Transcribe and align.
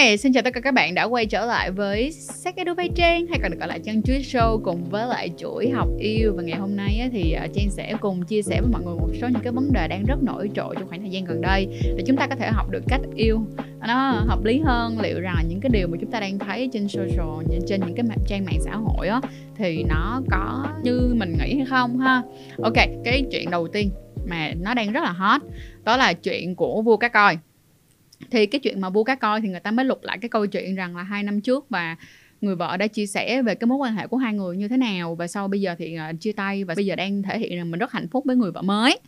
Hi, 0.00 0.16
xin 0.16 0.32
chào 0.32 0.42
tất 0.42 0.54
cả 0.54 0.60
các 0.60 0.74
bạn 0.74 0.94
đã 0.94 1.04
quay 1.04 1.26
trở 1.26 1.46
lại 1.46 1.70
với 1.70 2.12
Sách 2.12 2.56
Edu 2.56 2.74
Vay 2.74 2.88
Trang 2.94 3.26
hay 3.26 3.38
còn 3.42 3.50
được 3.50 3.56
gọi 3.58 3.68
là 3.68 3.78
Trang 3.78 4.02
Chuối 4.02 4.18
Show 4.18 4.60
cùng 4.62 4.84
với 4.90 5.06
lại 5.06 5.30
chuỗi 5.36 5.70
học 5.70 5.88
yêu. 5.98 6.32
Và 6.36 6.42
ngày 6.42 6.58
hôm 6.58 6.76
nay 6.76 7.08
thì 7.12 7.32
à, 7.32 7.46
Trang 7.54 7.70
sẽ 7.70 7.94
cùng 8.00 8.22
chia 8.22 8.42
sẻ 8.42 8.60
với 8.60 8.70
mọi 8.72 8.82
người 8.82 8.94
một 8.94 9.08
số 9.20 9.28
những 9.28 9.42
cái 9.42 9.52
vấn 9.52 9.72
đề 9.72 9.88
đang 9.88 10.04
rất 10.04 10.22
nổi 10.22 10.50
trội 10.54 10.74
trong 10.78 10.88
khoảng 10.88 11.00
thời 11.00 11.10
gian 11.10 11.24
gần 11.24 11.40
đây 11.40 11.66
để 11.82 12.04
chúng 12.06 12.16
ta 12.16 12.26
có 12.26 12.36
thể 12.36 12.48
học 12.50 12.70
được 12.70 12.82
cách 12.88 13.00
yêu. 13.14 13.40
Nó 13.80 14.10
hợp 14.10 14.44
lý 14.44 14.60
hơn 14.64 15.00
liệu 15.00 15.20
rằng 15.20 15.44
những 15.48 15.60
cái 15.60 15.70
điều 15.72 15.88
mà 15.88 15.96
chúng 16.00 16.10
ta 16.10 16.20
đang 16.20 16.38
thấy 16.38 16.70
trên 16.72 16.88
social 16.88 17.58
trên 17.66 17.80
những 17.80 17.94
cái 17.94 18.04
trang 18.26 18.44
mạng 18.44 18.60
xã 18.64 18.76
hội 18.76 19.08
á 19.08 19.20
thì 19.56 19.84
nó 19.88 20.22
có 20.30 20.66
như 20.82 21.14
mình 21.16 21.32
nghĩ 21.38 21.56
hay 21.56 21.66
không 21.66 21.98
ha? 21.98 22.22
Ok 22.62 22.76
cái 23.04 23.24
chuyện 23.32 23.50
đầu 23.50 23.68
tiên 23.68 23.90
mà 24.28 24.52
nó 24.60 24.74
đang 24.74 24.92
rất 24.92 25.04
là 25.04 25.12
hot 25.12 25.40
đó 25.84 25.96
là 25.96 26.12
chuyện 26.12 26.54
của 26.54 26.82
vua 26.82 26.96
cá 26.96 27.08
coi 27.08 27.38
thì 28.30 28.46
cái 28.46 28.58
chuyện 28.58 28.80
mà 28.80 28.90
bu 28.90 29.04
cá 29.04 29.14
coi 29.14 29.40
thì 29.40 29.48
người 29.48 29.60
ta 29.60 29.70
mới 29.70 29.84
lục 29.84 29.98
lại 30.02 30.18
cái 30.18 30.28
câu 30.28 30.46
chuyện 30.46 30.74
rằng 30.74 30.96
là 30.96 31.02
hai 31.02 31.22
năm 31.22 31.40
trước 31.40 31.70
và 31.70 31.96
người 32.40 32.56
vợ 32.56 32.76
đã 32.76 32.86
chia 32.86 33.06
sẻ 33.06 33.42
về 33.42 33.54
cái 33.54 33.66
mối 33.66 33.78
quan 33.78 33.94
hệ 33.94 34.06
của 34.06 34.16
hai 34.16 34.34
người 34.34 34.56
như 34.56 34.68
thế 34.68 34.76
nào 34.76 35.14
và 35.14 35.26
sau 35.26 35.48
bây 35.48 35.60
giờ 35.60 35.74
thì 35.78 35.98
uh, 36.10 36.20
chia 36.20 36.32
tay 36.32 36.64
và 36.64 36.74
bây 36.74 36.86
giờ 36.86 36.96
đang 36.96 37.22
thể 37.22 37.38
hiện 37.38 37.56
rằng 37.56 37.70
mình 37.70 37.80
rất 37.80 37.92
hạnh 37.92 38.08
phúc 38.08 38.24
với 38.24 38.36
người 38.36 38.52
vợ 38.52 38.62
mới. 38.62 38.98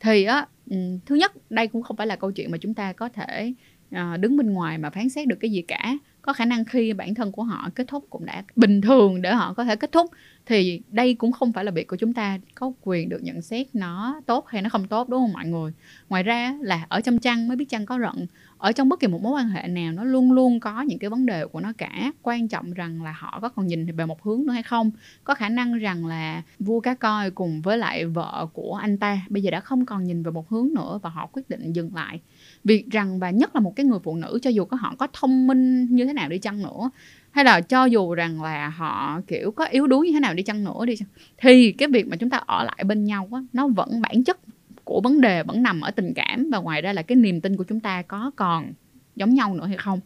Thì 0.00 0.24
á 0.24 0.46
ừ, 0.70 0.76
thứ 1.06 1.14
nhất 1.14 1.32
đây 1.50 1.66
cũng 1.66 1.82
không 1.82 1.96
phải 1.96 2.06
là 2.06 2.16
câu 2.16 2.32
chuyện 2.32 2.50
mà 2.50 2.58
chúng 2.58 2.74
ta 2.74 2.92
có 2.92 3.08
thể 3.08 3.52
uh, 3.94 4.20
đứng 4.20 4.36
bên 4.36 4.52
ngoài 4.52 4.78
mà 4.78 4.90
phán 4.90 5.08
xét 5.08 5.28
được 5.28 5.36
cái 5.40 5.50
gì 5.50 5.62
cả 5.62 5.98
có 6.22 6.32
khả 6.32 6.44
năng 6.44 6.64
khi 6.64 6.92
bản 6.92 7.14
thân 7.14 7.32
của 7.32 7.42
họ 7.42 7.68
kết 7.74 7.88
thúc 7.88 8.06
cũng 8.10 8.26
đã 8.26 8.42
bình 8.56 8.80
thường 8.80 9.22
để 9.22 9.34
họ 9.34 9.54
có 9.54 9.64
thể 9.64 9.76
kết 9.76 9.92
thúc, 9.92 10.10
thì 10.46 10.80
đây 10.90 11.14
cũng 11.14 11.32
không 11.32 11.52
phải 11.52 11.64
là 11.64 11.70
việc 11.70 11.86
của 11.86 11.96
chúng 11.96 12.12
ta. 12.12 12.38
Có 12.54 12.72
quyền 12.82 13.08
được 13.08 13.22
nhận 13.22 13.42
xét 13.42 13.74
nó 13.74 14.20
tốt 14.26 14.46
hay 14.48 14.62
nó 14.62 14.68
không 14.68 14.88
tốt, 14.88 15.08
đúng 15.08 15.20
không 15.20 15.32
mọi 15.32 15.46
người? 15.46 15.72
Ngoài 16.08 16.22
ra 16.22 16.58
là 16.60 16.86
ở 16.88 17.00
trong 17.00 17.18
chăn, 17.18 17.48
mới 17.48 17.56
biết 17.56 17.68
chăn 17.68 17.86
có 17.86 17.98
rận. 17.98 18.26
Ở 18.58 18.72
trong 18.72 18.88
bất 18.88 19.00
kỳ 19.00 19.06
một 19.06 19.22
mối 19.22 19.32
quan 19.32 19.48
hệ 19.48 19.68
nào, 19.68 19.92
nó 19.92 20.04
luôn 20.04 20.32
luôn 20.32 20.60
có 20.60 20.82
những 20.82 20.98
cái 20.98 21.10
vấn 21.10 21.26
đề 21.26 21.46
của 21.46 21.60
nó 21.60 21.72
cả. 21.78 22.12
Quan 22.22 22.48
trọng 22.48 22.72
rằng 22.72 23.02
là 23.02 23.12
họ 23.12 23.38
có 23.42 23.48
còn 23.48 23.66
nhìn 23.66 23.96
về 23.96 24.06
một 24.06 24.22
hướng 24.22 24.46
nữa 24.46 24.52
hay 24.52 24.62
không. 24.62 24.90
Có 25.24 25.34
khả 25.34 25.48
năng 25.48 25.78
rằng 25.78 26.06
là 26.06 26.42
vua 26.58 26.80
cá 26.80 26.94
coi 26.94 27.30
cùng 27.30 27.62
với 27.62 27.78
lại 27.78 28.06
vợ 28.06 28.46
của 28.52 28.74
anh 28.74 28.98
ta 28.98 29.20
bây 29.28 29.42
giờ 29.42 29.50
đã 29.50 29.60
không 29.60 29.86
còn 29.86 30.04
nhìn 30.04 30.22
về 30.22 30.30
một 30.30 30.48
hướng 30.48 30.68
nữa 30.74 30.98
và 31.02 31.10
họ 31.10 31.26
quyết 31.32 31.50
định 31.50 31.72
dừng 31.72 31.94
lại 31.94 32.20
việc 32.64 32.90
rằng 32.90 33.18
và 33.18 33.30
nhất 33.30 33.54
là 33.54 33.60
một 33.60 33.76
cái 33.76 33.86
người 33.86 33.98
phụ 34.04 34.16
nữ, 34.16 34.38
cho 34.42 34.50
dù 34.50 34.64
có 34.64 34.76
họ 34.76 34.94
có 34.98 35.08
thông 35.12 35.46
minh 35.46 35.84
như 35.84 36.06
thế 36.06 36.12
nào 36.12 36.28
đi 36.28 36.38
chăng 36.38 36.62
nữa, 36.62 36.90
hay 37.30 37.44
là 37.44 37.60
cho 37.60 37.84
dù 37.84 38.14
rằng 38.14 38.42
là 38.42 38.68
họ, 38.68 39.20
kiểu, 39.26 39.50
có 39.50 39.64
yếu 39.64 39.86
đuối 39.86 40.06
như 40.06 40.12
thế 40.12 40.20
nào 40.20 40.34
đi 40.34 40.42
chăng 40.42 40.64
nữa 40.64 40.86
đi, 40.86 40.94
thì 41.38 41.72
cái 41.72 41.88
việc 41.88 42.08
mà 42.08 42.16
chúng 42.16 42.30
ta 42.30 42.36
ở 42.36 42.64
lại 42.64 42.84
bên 42.84 43.04
nhau 43.04 43.28
á, 43.32 43.40
nó 43.52 43.68
vẫn 43.68 44.00
bản 44.00 44.24
chất 44.24 44.38
của 44.84 45.00
vấn 45.04 45.20
đề 45.20 45.42
vẫn 45.42 45.62
nằm 45.62 45.80
ở 45.80 45.90
tình 45.90 46.12
cảm, 46.14 46.50
và 46.50 46.58
ngoài 46.58 46.82
ra 46.82 46.92
là 46.92 47.02
cái 47.02 47.16
niềm 47.16 47.40
tin 47.40 47.56
của 47.56 47.64
chúng 47.64 47.80
ta 47.80 48.02
có 48.02 48.30
còn 48.36 48.72
giống 49.16 49.34
nhau 49.34 49.54
nữa 49.54 49.66
hay 49.66 49.76
không. 49.76 50.00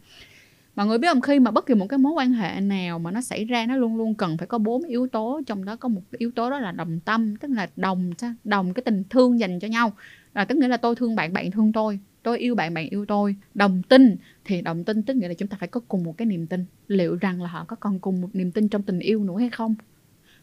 Mọi 0.75 0.87
người 0.87 0.97
biết 0.97 1.07
không, 1.07 1.21
khi 1.21 1.39
mà 1.39 1.51
bất 1.51 1.65
kỳ 1.65 1.73
một 1.73 1.87
cái 1.89 1.97
mối 1.97 2.13
quan 2.13 2.33
hệ 2.33 2.61
nào 2.61 2.99
mà 2.99 3.11
nó 3.11 3.21
xảy 3.21 3.45
ra, 3.45 3.65
nó 3.65 3.75
luôn 3.75 3.97
luôn 3.97 4.15
cần 4.15 4.37
phải 4.37 4.47
có 4.47 4.57
bốn 4.57 4.83
yếu 4.83 5.07
tố, 5.07 5.41
trong 5.47 5.65
đó 5.65 5.75
có 5.75 5.89
một 5.89 6.01
yếu 6.17 6.31
tố 6.31 6.49
đó 6.49 6.59
là 6.59 6.71
đồng 6.71 6.99
tâm, 6.99 7.35
tức 7.35 7.51
là 7.51 7.69
đồng 7.75 8.11
đồng 8.43 8.73
cái 8.73 8.83
tình 8.83 9.03
thương 9.09 9.39
dành 9.39 9.59
cho 9.59 9.67
nhau. 9.67 9.93
Là 10.33 10.45
tức 10.45 10.57
nghĩa 10.57 10.67
là 10.67 10.77
tôi 10.77 10.95
thương 10.95 11.15
bạn 11.15 11.33
bạn 11.33 11.51
thương 11.51 11.73
tôi 11.73 11.99
tôi 12.23 12.39
yêu 12.39 12.55
bạn 12.55 12.73
bạn 12.73 12.89
yêu 12.89 13.05
tôi. 13.05 13.35
Đồng 13.53 13.81
tin, 13.83 14.15
thì 14.45 14.61
đồng 14.61 14.83
tin 14.83 15.03
tức 15.03 15.17
nghĩa 15.17 15.27
là 15.27 15.33
chúng 15.33 15.47
ta 15.47 15.57
phải 15.59 15.67
có 15.67 15.81
cùng 15.87 16.03
một 16.03 16.17
cái 16.17 16.25
niềm 16.25 16.47
tin. 16.47 16.65
Liệu 16.87 17.15
rằng 17.15 17.41
là 17.41 17.49
họ 17.49 17.65
có 17.67 17.75
còn 17.75 17.99
cùng 17.99 18.21
một 18.21 18.29
niềm 18.33 18.51
tin 18.51 18.67
trong 18.67 18.83
tình 18.83 18.99
yêu 18.99 19.23
nữa 19.23 19.37
hay 19.39 19.49
không? 19.49 19.75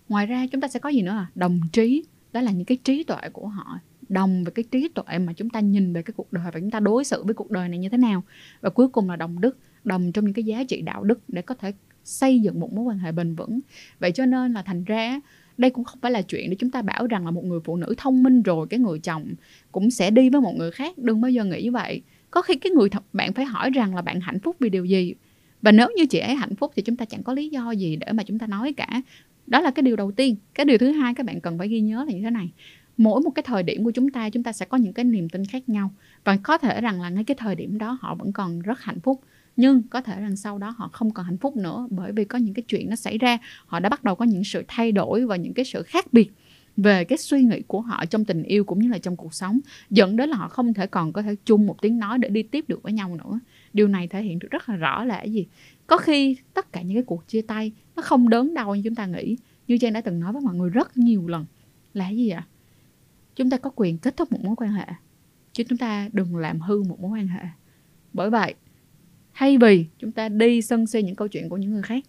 Ngoài 0.08 0.26
ra, 0.26 0.46
chúng 0.52 0.60
ta 0.60 0.68
sẽ 0.68 0.80
có 0.80 0.88
gì 0.88 1.02
nữa? 1.02 1.10
À 1.10 1.30
đồng 1.34 1.60
trí, 1.72 2.04
đó 2.32 2.40
là 2.40 2.50
những 2.52 2.64
cái 2.64 2.78
trí 2.84 3.04
tuệ 3.04 3.28
của 3.32 3.48
họ. 3.48 3.78
Đồng 4.08 4.44
về 4.44 4.52
cái 4.54 4.64
trí 4.70 4.88
tuệ 4.88 5.18
mà 5.18 5.32
chúng 5.32 5.50
ta 5.50 5.60
nhìn 5.60 5.92
về 5.92 6.02
cái 6.02 6.14
cuộc 6.16 6.32
đời 6.32 6.44
và 6.54 6.60
chúng 6.60 6.70
ta 6.70 6.80
đối 6.80 7.04
xử 7.04 7.24
với 7.24 7.34
cuộc 7.34 7.50
đời 7.50 7.68
này 7.68 7.78
như 7.78 7.88
thế 7.88 7.98
nào. 7.98 8.22
Và 8.60 8.70
cuối 8.70 8.88
cùng 8.88 9.10
là 9.10 9.16
đồng 9.16 9.40
đức, 9.40 9.58
đồng 9.84 10.12
trong 10.12 10.24
những 10.24 10.34
cái 10.34 10.44
giá 10.44 10.64
trị 10.64 10.82
đạo 10.82 11.04
đức 11.04 11.20
để 11.28 11.42
có 11.42 11.54
thể 11.54 11.72
xây 12.04 12.40
dựng 12.40 12.60
một 12.60 12.72
mối 12.72 12.84
quan 12.84 12.98
hệ 12.98 13.12
bền 13.12 13.34
vững. 13.34 13.60
Vậy 13.98 14.12
cho 14.12 14.26
nên 14.26 14.52
là 14.52 14.62
thành 14.62 14.84
ra 14.84 15.20
đây 15.58 15.70
cũng 15.70 15.84
không 15.84 15.98
phải 16.02 16.12
là 16.12 16.22
chuyện 16.22 16.50
để 16.50 16.56
chúng 16.56 16.70
ta 16.70 16.82
bảo 16.82 17.06
rằng 17.06 17.24
là 17.24 17.30
một 17.30 17.44
người 17.44 17.60
phụ 17.64 17.76
nữ 17.76 17.94
thông 17.96 18.22
minh 18.22 18.42
rồi 18.42 18.66
cái 18.70 18.80
người 18.80 18.98
chồng 18.98 19.34
cũng 19.72 19.90
sẽ 19.90 20.10
đi 20.10 20.30
với 20.30 20.40
một 20.40 20.54
người 20.56 20.70
khác. 20.70 20.98
Đừng 20.98 21.20
bao 21.20 21.30
giờ 21.30 21.44
nghĩ 21.44 21.68
vậy. 21.68 22.02
Có 22.30 22.42
khi 22.42 22.56
cái 22.56 22.70
người 22.70 22.88
thật 22.88 23.02
bạn 23.12 23.32
phải 23.32 23.44
hỏi 23.44 23.70
rằng 23.70 23.94
là 23.94 24.02
bạn 24.02 24.20
hạnh 24.20 24.40
phúc 24.40 24.56
vì 24.60 24.68
điều 24.68 24.84
gì? 24.84 25.14
Và 25.62 25.72
nếu 25.72 25.88
như 25.96 26.06
chị 26.06 26.18
ấy 26.18 26.34
hạnh 26.34 26.56
phúc 26.56 26.72
thì 26.76 26.82
chúng 26.82 26.96
ta 26.96 27.04
chẳng 27.04 27.22
có 27.22 27.32
lý 27.32 27.48
do 27.48 27.70
gì 27.70 27.96
để 27.96 28.12
mà 28.12 28.22
chúng 28.22 28.38
ta 28.38 28.46
nói 28.46 28.72
cả. 28.72 29.02
Đó 29.46 29.60
là 29.60 29.70
cái 29.70 29.82
điều 29.82 29.96
đầu 29.96 30.12
tiên. 30.12 30.36
Cái 30.54 30.66
điều 30.66 30.78
thứ 30.78 30.90
hai 30.90 31.14
các 31.14 31.26
bạn 31.26 31.40
cần 31.40 31.58
phải 31.58 31.68
ghi 31.68 31.80
nhớ 31.80 32.04
là 32.04 32.12
như 32.12 32.22
thế 32.22 32.30
này. 32.30 32.50
Mỗi 32.96 33.20
một 33.20 33.30
cái 33.30 33.42
thời 33.42 33.62
điểm 33.62 33.84
của 33.84 33.90
chúng 33.90 34.10
ta 34.10 34.30
chúng 34.30 34.42
ta 34.42 34.52
sẽ 34.52 34.66
có 34.66 34.76
những 34.76 34.92
cái 34.92 35.04
niềm 35.04 35.28
tin 35.28 35.44
khác 35.44 35.68
nhau. 35.68 35.90
Và 36.24 36.36
có 36.42 36.58
thể 36.58 36.80
rằng 36.80 37.00
là 37.02 37.10
ngay 37.10 37.24
cái 37.24 37.34
thời 37.40 37.54
điểm 37.54 37.78
đó 37.78 37.98
họ 38.00 38.14
vẫn 38.14 38.32
còn 38.32 38.62
rất 38.62 38.80
hạnh 38.80 39.00
phúc 39.00 39.20
nhưng 39.56 39.82
có 39.82 40.00
thể 40.00 40.20
rằng 40.20 40.36
sau 40.36 40.58
đó 40.58 40.74
họ 40.76 40.88
không 40.92 41.10
còn 41.10 41.26
hạnh 41.26 41.38
phúc 41.38 41.56
nữa 41.56 41.86
bởi 41.90 42.12
vì 42.12 42.24
có 42.24 42.38
những 42.38 42.54
cái 42.54 42.62
chuyện 42.68 42.90
nó 42.90 42.96
xảy 42.96 43.18
ra. 43.18 43.38
Họ 43.66 43.80
đã 43.80 43.88
bắt 43.88 44.04
đầu 44.04 44.14
có 44.14 44.24
những 44.24 44.44
sự 44.44 44.64
thay 44.68 44.92
đổi 44.92 45.26
và 45.26 45.36
những 45.36 45.54
cái 45.54 45.64
sự 45.64 45.82
khác 45.82 46.12
biệt 46.12 46.30
về 46.76 47.04
cái 47.04 47.18
suy 47.18 47.42
nghĩ 47.42 47.62
của 47.66 47.80
họ 47.80 48.06
trong 48.06 48.24
tình 48.24 48.42
yêu 48.42 48.64
cũng 48.64 48.78
như 48.78 48.88
là 48.88 48.98
trong 48.98 49.16
cuộc 49.16 49.34
sống, 49.34 49.60
dẫn 49.90 50.16
đến 50.16 50.30
là 50.30 50.36
họ 50.36 50.48
không 50.48 50.74
thể 50.74 50.86
còn 50.86 51.12
có 51.12 51.22
thể 51.22 51.36
chung 51.44 51.66
một 51.66 51.82
tiếng 51.82 51.98
nói 51.98 52.18
để 52.18 52.28
đi 52.28 52.42
tiếp 52.42 52.64
được 52.68 52.82
với 52.82 52.92
nhau 52.92 53.16
nữa. 53.16 53.40
Điều 53.72 53.88
này 53.88 54.08
thể 54.08 54.22
hiện 54.22 54.38
được 54.38 54.48
rất 54.50 54.68
là 54.68 54.76
rõ 54.76 55.04
là 55.04 55.16
cái 55.16 55.32
gì? 55.32 55.46
Có 55.86 55.96
khi 55.96 56.36
tất 56.54 56.72
cả 56.72 56.82
những 56.82 56.94
cái 56.94 57.02
cuộc 57.02 57.28
chia 57.28 57.42
tay 57.42 57.72
nó 57.96 58.02
không 58.02 58.28
đớn 58.28 58.54
đau 58.54 58.74
như 58.74 58.82
chúng 58.84 58.94
ta 58.94 59.06
nghĩ. 59.06 59.36
Như 59.68 59.78
trang 59.78 59.92
đã 59.92 60.00
từng 60.00 60.20
nói 60.20 60.32
với 60.32 60.42
mọi 60.42 60.54
người 60.54 60.70
rất 60.70 60.96
nhiều 60.96 61.28
lần 61.28 61.46
là 61.94 62.04
cái 62.04 62.16
gì 62.16 62.28
ạ? 62.28 62.46
Chúng 63.36 63.50
ta 63.50 63.56
có 63.56 63.70
quyền 63.76 63.98
kết 63.98 64.16
thúc 64.16 64.32
một 64.32 64.44
mối 64.44 64.56
quan 64.56 64.72
hệ, 64.72 64.86
chứ 65.52 65.64
chúng 65.68 65.78
ta 65.78 66.08
đừng 66.12 66.36
làm 66.36 66.60
hư 66.60 66.82
một 66.82 67.00
mối 67.00 67.10
quan 67.10 67.28
hệ. 67.28 67.44
Bởi 68.12 68.30
vậy 68.30 68.54
thay 69.34 69.58
vì 69.58 69.86
chúng 69.98 70.12
ta 70.12 70.28
đi 70.28 70.62
sân 70.62 70.86
si 70.86 71.02
những 71.02 71.16
câu 71.16 71.28
chuyện 71.28 71.48
của 71.48 71.56
những 71.56 71.72
người 71.72 71.82
khác, 71.82 72.04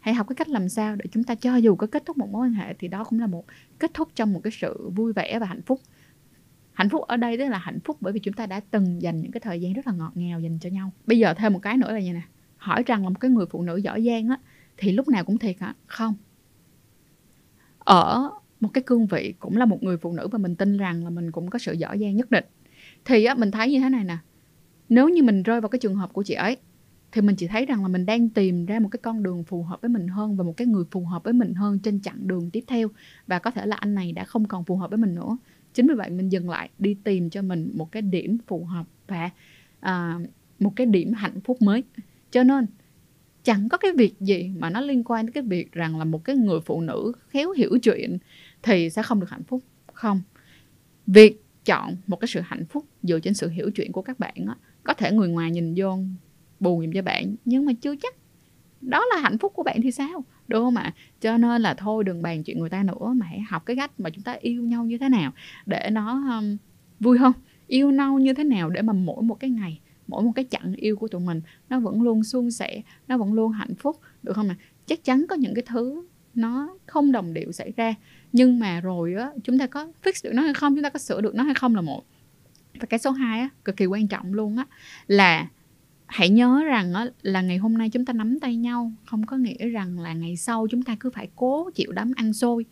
hãy 0.00 0.14
học 0.14 0.28
cái 0.28 0.36
cách 0.36 0.48
làm 0.48 0.68
sao 0.68 0.96
để 0.96 1.04
chúng 1.10 1.24
ta 1.24 1.34
cho 1.34 1.56
dù 1.56 1.76
có 1.76 1.86
kết 1.86 2.02
thúc 2.06 2.18
một 2.18 2.28
mối 2.30 2.46
quan 2.46 2.52
hệ 2.52 2.74
thì 2.78 2.88
đó 2.88 3.04
cũng 3.04 3.20
là 3.20 3.26
một 3.26 3.44
kết 3.78 3.94
thúc 3.94 4.08
trong 4.14 4.32
một 4.32 4.40
cái 4.44 4.50
sự 4.60 4.90
vui 4.94 5.12
vẻ 5.12 5.38
và 5.38 5.46
hạnh 5.46 5.62
phúc. 5.62 5.80
Hạnh 6.72 6.88
phúc 6.88 7.02
ở 7.02 7.16
đây 7.16 7.38
tức 7.38 7.48
là 7.48 7.58
hạnh 7.58 7.78
phúc 7.84 7.96
bởi 8.00 8.12
vì 8.12 8.20
chúng 8.20 8.34
ta 8.34 8.46
đã 8.46 8.60
từng 8.70 9.02
dành 9.02 9.20
những 9.20 9.32
cái 9.32 9.40
thời 9.40 9.60
gian 9.60 9.72
rất 9.72 9.86
là 9.86 9.92
ngọt 9.92 10.12
ngào 10.14 10.40
dành 10.40 10.58
cho 10.58 10.70
nhau. 10.70 10.92
Bây 11.06 11.18
giờ 11.18 11.34
thêm 11.34 11.52
một 11.52 11.58
cái 11.62 11.76
nữa 11.76 11.92
là 11.92 12.00
như 12.00 12.12
nè? 12.12 12.22
Hỏi 12.56 12.82
rằng 12.86 13.02
là 13.02 13.08
một 13.08 13.20
cái 13.20 13.30
người 13.30 13.46
phụ 13.50 13.62
nữ 13.62 13.76
giỏi 13.76 14.04
giang 14.04 14.28
á, 14.28 14.38
thì 14.76 14.92
lúc 14.92 15.08
nào 15.08 15.24
cũng 15.24 15.38
thiệt 15.38 15.56
hả 15.60 15.74
không. 15.86 16.14
Ở 17.78 18.30
một 18.60 18.68
cái 18.74 18.82
cương 18.86 19.06
vị 19.06 19.34
cũng 19.38 19.56
là 19.56 19.64
một 19.64 19.82
người 19.82 19.96
phụ 19.96 20.12
nữ 20.12 20.28
và 20.28 20.38
mình 20.38 20.56
tin 20.56 20.76
rằng 20.76 21.04
là 21.04 21.10
mình 21.10 21.32
cũng 21.32 21.50
có 21.50 21.58
sự 21.58 21.72
giỏi 21.72 21.98
giang 21.98 22.16
nhất 22.16 22.30
định. 22.30 22.44
Thì 23.04 23.24
á, 23.24 23.34
mình 23.34 23.50
thấy 23.50 23.70
như 23.70 23.80
thế 23.80 23.88
này 23.88 24.04
nè 24.04 24.16
nếu 24.88 25.08
như 25.08 25.22
mình 25.22 25.42
rơi 25.42 25.60
vào 25.60 25.68
cái 25.68 25.78
trường 25.78 25.96
hợp 25.96 26.12
của 26.12 26.22
chị 26.22 26.34
ấy 26.34 26.56
thì 27.12 27.22
mình 27.22 27.36
chỉ 27.36 27.46
thấy 27.46 27.66
rằng 27.66 27.82
là 27.82 27.88
mình 27.88 28.06
đang 28.06 28.28
tìm 28.28 28.66
ra 28.66 28.80
một 28.80 28.88
cái 28.88 29.00
con 29.02 29.22
đường 29.22 29.44
phù 29.44 29.62
hợp 29.62 29.80
với 29.80 29.88
mình 29.88 30.08
hơn 30.08 30.36
và 30.36 30.44
một 30.44 30.56
cái 30.56 30.66
người 30.66 30.84
phù 30.90 31.04
hợp 31.04 31.24
với 31.24 31.32
mình 31.32 31.54
hơn 31.54 31.78
trên 31.78 32.00
chặng 32.00 32.28
đường 32.28 32.50
tiếp 32.50 32.64
theo. 32.66 32.88
Và 33.26 33.38
có 33.38 33.50
thể 33.50 33.66
là 33.66 33.76
anh 33.76 33.94
này 33.94 34.12
đã 34.12 34.24
không 34.24 34.48
còn 34.48 34.64
phù 34.64 34.76
hợp 34.76 34.90
với 34.90 34.98
mình 34.98 35.14
nữa. 35.14 35.36
Chính 35.74 35.88
vì 35.88 35.94
vậy 35.94 36.10
mình 36.10 36.28
dừng 36.28 36.50
lại 36.50 36.70
đi 36.78 36.96
tìm 37.04 37.30
cho 37.30 37.42
mình 37.42 37.72
một 37.74 37.92
cái 37.92 38.02
điểm 38.02 38.38
phù 38.46 38.64
hợp 38.64 38.86
và 39.08 39.30
à, 39.80 40.18
một 40.58 40.72
cái 40.76 40.86
điểm 40.86 41.12
hạnh 41.12 41.40
phúc 41.44 41.62
mới. 41.62 41.84
Cho 42.30 42.42
nên 42.42 42.66
chẳng 43.42 43.68
có 43.68 43.78
cái 43.78 43.92
việc 43.92 44.20
gì 44.20 44.50
mà 44.58 44.70
nó 44.70 44.80
liên 44.80 45.04
quan 45.04 45.26
đến 45.26 45.32
cái 45.32 45.42
việc 45.42 45.72
rằng 45.72 45.98
là 45.98 46.04
một 46.04 46.24
cái 46.24 46.36
người 46.36 46.60
phụ 46.60 46.80
nữ 46.80 47.12
khéo 47.28 47.50
hiểu 47.50 47.78
chuyện 47.82 48.18
thì 48.62 48.90
sẽ 48.90 49.02
không 49.02 49.20
được 49.20 49.30
hạnh 49.30 49.44
phúc. 49.44 49.62
Không. 49.92 50.20
Việc 51.06 51.45
chọn 51.66 51.96
một 52.06 52.16
cái 52.16 52.28
sự 52.28 52.40
hạnh 52.40 52.64
phúc 52.66 52.86
dựa 53.02 53.20
trên 53.20 53.34
sự 53.34 53.48
hiểu 53.48 53.70
chuyện 53.70 53.92
của 53.92 54.02
các 54.02 54.18
bạn 54.18 54.34
á 54.46 54.54
có 54.84 54.94
thể 54.94 55.12
người 55.12 55.28
ngoài 55.28 55.50
nhìn 55.50 55.74
vô 55.76 55.98
buồn 56.60 56.80
giùm 56.80 56.92
cho 56.92 57.02
bạn 57.02 57.36
nhưng 57.44 57.64
mà 57.64 57.72
chưa 57.80 57.96
chắc. 57.96 58.14
Đó 58.80 59.04
là 59.14 59.20
hạnh 59.20 59.38
phúc 59.38 59.52
của 59.54 59.62
bạn 59.62 59.82
thì 59.82 59.92
sao? 59.92 60.24
Đúng 60.48 60.64
không 60.64 60.76
ạ? 60.76 60.94
Cho 61.20 61.38
nên 61.38 61.62
là 61.62 61.74
thôi 61.74 62.04
đừng 62.04 62.22
bàn 62.22 62.42
chuyện 62.42 62.58
người 62.58 62.70
ta 62.70 62.82
nữa 62.82 63.12
mà 63.16 63.26
hãy 63.26 63.40
học 63.40 63.66
cái 63.66 63.76
cách 63.76 64.00
mà 64.00 64.10
chúng 64.10 64.24
ta 64.24 64.32
yêu 64.40 64.62
nhau 64.62 64.84
như 64.84 64.98
thế 64.98 65.08
nào 65.08 65.32
để 65.66 65.90
nó 65.92 66.38
um, 66.38 66.56
vui 67.00 67.18
hơn. 67.18 67.32
Yêu 67.66 67.90
nhau 67.90 68.18
như 68.18 68.34
thế 68.34 68.44
nào 68.44 68.70
để 68.70 68.82
mà 68.82 68.92
mỗi 68.92 69.22
một 69.22 69.34
cái 69.34 69.50
ngày 69.50 69.80
mỗi 70.08 70.22
một 70.22 70.32
cái 70.34 70.44
chặng 70.50 70.74
yêu 70.76 70.96
của 70.96 71.08
tụi 71.08 71.20
mình 71.20 71.40
nó 71.68 71.80
vẫn 71.80 72.02
luôn 72.02 72.24
suôn 72.24 72.50
sẻ 72.50 72.82
nó 73.08 73.18
vẫn 73.18 73.32
luôn 73.32 73.52
hạnh 73.52 73.74
phúc 73.74 74.00
được 74.22 74.32
không 74.32 74.48
ạ? 74.48 74.56
Chắc 74.86 75.04
chắn 75.04 75.26
có 75.28 75.36
những 75.36 75.54
cái 75.54 75.64
thứ 75.66 76.06
nó 76.36 76.76
không 76.86 77.12
đồng 77.12 77.34
điệu 77.34 77.52
xảy 77.52 77.72
ra. 77.76 77.94
Nhưng 78.32 78.58
mà 78.58 78.80
rồi 78.80 79.14
á 79.14 79.30
chúng 79.44 79.58
ta 79.58 79.66
có 79.66 79.88
fix 80.02 80.12
được 80.24 80.30
nó 80.34 80.42
hay 80.42 80.54
không 80.54 80.74
chúng 80.74 80.82
ta 80.82 80.90
có 80.90 80.98
sửa 80.98 81.20
được 81.20 81.34
nó 81.34 81.42
hay 81.42 81.54
không 81.54 81.74
là 81.74 81.80
một. 81.80 82.04
Và 82.80 82.86
cái 82.86 82.98
số 82.98 83.10
2 83.10 83.40
á 83.40 83.48
cực 83.64 83.76
kỳ 83.76 83.86
quan 83.86 84.08
trọng 84.08 84.34
luôn 84.34 84.56
á 84.56 84.66
là 85.06 85.48
hãy 86.06 86.28
nhớ 86.28 86.62
rằng 86.64 86.94
á, 86.94 87.06
là 87.22 87.42
ngày 87.42 87.56
hôm 87.56 87.78
nay 87.78 87.90
chúng 87.90 88.04
ta 88.04 88.12
nắm 88.12 88.40
tay 88.40 88.56
nhau 88.56 88.92
không 89.04 89.26
có 89.26 89.36
nghĩa 89.36 89.68
rằng 89.68 89.98
là 89.98 90.12
ngày 90.12 90.36
sau 90.36 90.66
chúng 90.70 90.82
ta 90.82 90.96
cứ 91.00 91.10
phải 91.10 91.28
cố 91.36 91.70
chịu 91.74 91.92
đấm 91.92 92.12
ăn 92.16 92.32
xôi. 92.32 92.64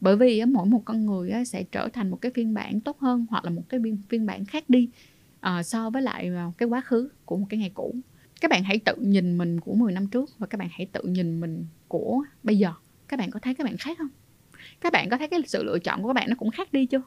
Bởi 0.00 0.16
vì 0.16 0.38
á, 0.38 0.46
mỗi 0.46 0.66
một 0.66 0.82
con 0.84 1.06
người 1.06 1.30
á, 1.30 1.44
sẽ 1.44 1.62
trở 1.62 1.88
thành 1.88 2.10
một 2.10 2.20
cái 2.20 2.32
phiên 2.34 2.54
bản 2.54 2.80
tốt 2.80 2.98
hơn 3.00 3.26
hoặc 3.30 3.44
là 3.44 3.50
một 3.50 3.62
cái 3.68 3.80
phiên, 3.84 3.98
phiên 4.08 4.26
bản 4.26 4.44
khác 4.44 4.64
đi 4.70 4.88
à, 5.40 5.62
so 5.62 5.90
với 5.90 6.02
lại 6.02 6.28
ờ, 6.28 6.50
cái 6.58 6.68
quá 6.68 6.80
khứ 6.80 7.08
của 7.24 7.36
một 7.36 7.46
cái 7.48 7.60
ngày 7.60 7.70
cũ. 7.74 7.94
Các 8.40 8.50
bạn 8.50 8.64
hãy 8.64 8.78
tự 8.78 8.94
nhìn 8.96 9.38
mình 9.38 9.60
của 9.60 9.74
10 9.74 9.92
năm 9.92 10.06
trước 10.06 10.30
và 10.38 10.46
các 10.46 10.58
bạn 10.58 10.68
hãy 10.72 10.86
tự 10.92 11.02
nhìn 11.02 11.40
mình 11.40 11.66
của 11.88 12.22
bây 12.42 12.58
giờ 12.58 12.72
các 13.08 13.18
bạn 13.18 13.30
có 13.30 13.40
thấy 13.40 13.54
các 13.54 13.64
bạn 13.64 13.76
khác 13.76 13.98
không? 13.98 14.08
Các 14.80 14.92
bạn 14.92 15.08
có 15.10 15.18
thấy 15.18 15.28
cái 15.28 15.40
sự 15.46 15.64
lựa 15.64 15.78
chọn 15.78 16.02
của 16.02 16.08
các 16.08 16.14
bạn 16.14 16.26
nó 16.30 16.36
cũng 16.38 16.50
khác 16.50 16.72
đi 16.72 16.86
chưa? 16.86 17.02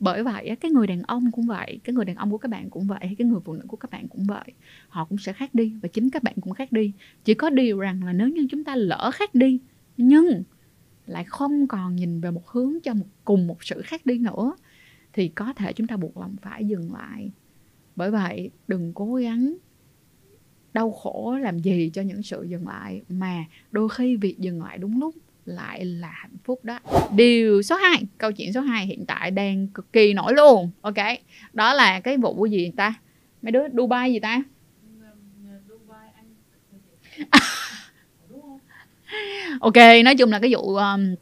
Bởi 0.00 0.22
vậy 0.22 0.56
cái 0.60 0.70
người 0.70 0.86
đàn 0.86 1.02
ông 1.02 1.30
cũng 1.32 1.46
vậy, 1.46 1.80
cái 1.84 1.94
người 1.94 2.04
đàn 2.04 2.16
ông 2.16 2.30
của 2.30 2.38
các 2.38 2.48
bạn 2.48 2.70
cũng 2.70 2.86
vậy 2.86 2.98
hay 3.02 3.14
cái 3.18 3.26
người 3.26 3.40
phụ 3.44 3.52
nữ 3.52 3.64
của 3.68 3.76
các 3.76 3.90
bạn 3.90 4.08
cũng 4.08 4.24
vậy. 4.24 4.52
Họ 4.88 5.04
cũng 5.04 5.18
sẽ 5.18 5.32
khác 5.32 5.54
đi 5.54 5.72
và 5.82 5.88
chính 5.88 6.10
các 6.10 6.22
bạn 6.22 6.34
cũng 6.40 6.54
khác 6.54 6.72
đi. 6.72 6.92
Chỉ 7.24 7.34
có 7.34 7.50
điều 7.50 7.80
rằng 7.80 8.04
là 8.04 8.12
nếu 8.12 8.28
như 8.28 8.46
chúng 8.50 8.64
ta 8.64 8.76
lỡ 8.76 9.10
khác 9.14 9.34
đi, 9.34 9.58
nhưng 9.96 10.42
lại 11.06 11.24
không 11.24 11.68
còn 11.68 11.96
nhìn 11.96 12.20
về 12.20 12.30
một 12.30 12.48
hướng 12.48 12.80
cho 12.82 12.94
một, 12.94 13.06
cùng 13.24 13.46
một 13.46 13.64
sự 13.64 13.82
khác 13.82 14.06
đi 14.06 14.18
nữa, 14.18 14.56
thì 15.12 15.28
có 15.28 15.52
thể 15.52 15.72
chúng 15.72 15.86
ta 15.86 15.96
buộc 15.96 16.16
lòng 16.16 16.36
phải 16.42 16.64
dừng 16.64 16.92
lại. 16.92 17.30
Bởi 17.96 18.10
vậy, 18.10 18.50
đừng 18.68 18.92
cố 18.94 19.14
gắng 19.14 19.56
đau 20.72 20.90
khổ 20.90 21.36
làm 21.40 21.58
gì 21.58 21.90
cho 21.94 22.02
những 22.02 22.22
sự 22.22 22.46
dừng 22.48 22.68
lại, 22.68 23.02
mà 23.08 23.44
đôi 23.70 23.88
khi 23.88 24.16
việc 24.16 24.38
dừng 24.38 24.62
lại 24.62 24.78
đúng 24.78 25.00
lúc 25.00 25.14
lại 25.48 25.84
là 25.84 26.10
hạnh 26.10 26.36
phúc 26.44 26.64
đó. 26.64 26.78
Điều 27.14 27.62
số 27.62 27.76
2 27.76 28.02
câu 28.18 28.32
chuyện 28.32 28.52
số 28.52 28.60
2 28.60 28.86
hiện 28.86 29.04
tại 29.06 29.30
đang 29.30 29.68
cực 29.68 29.92
kỳ 29.92 30.12
nổi 30.14 30.34
luôn. 30.34 30.70
Ok 30.80 30.94
đó 31.52 31.74
là 31.74 32.00
cái 32.00 32.16
vụ 32.16 32.46
gì 32.46 32.72
ta? 32.76 32.94
Mấy 33.42 33.52
đứa 33.52 33.62
Dubai 33.76 34.12
gì 34.12 34.20
ta? 34.20 34.42
Ok 39.60 39.76
nói 40.04 40.16
chung 40.18 40.30
là 40.30 40.38
cái 40.38 40.54
vụ 40.54 40.76
um, 40.76 41.14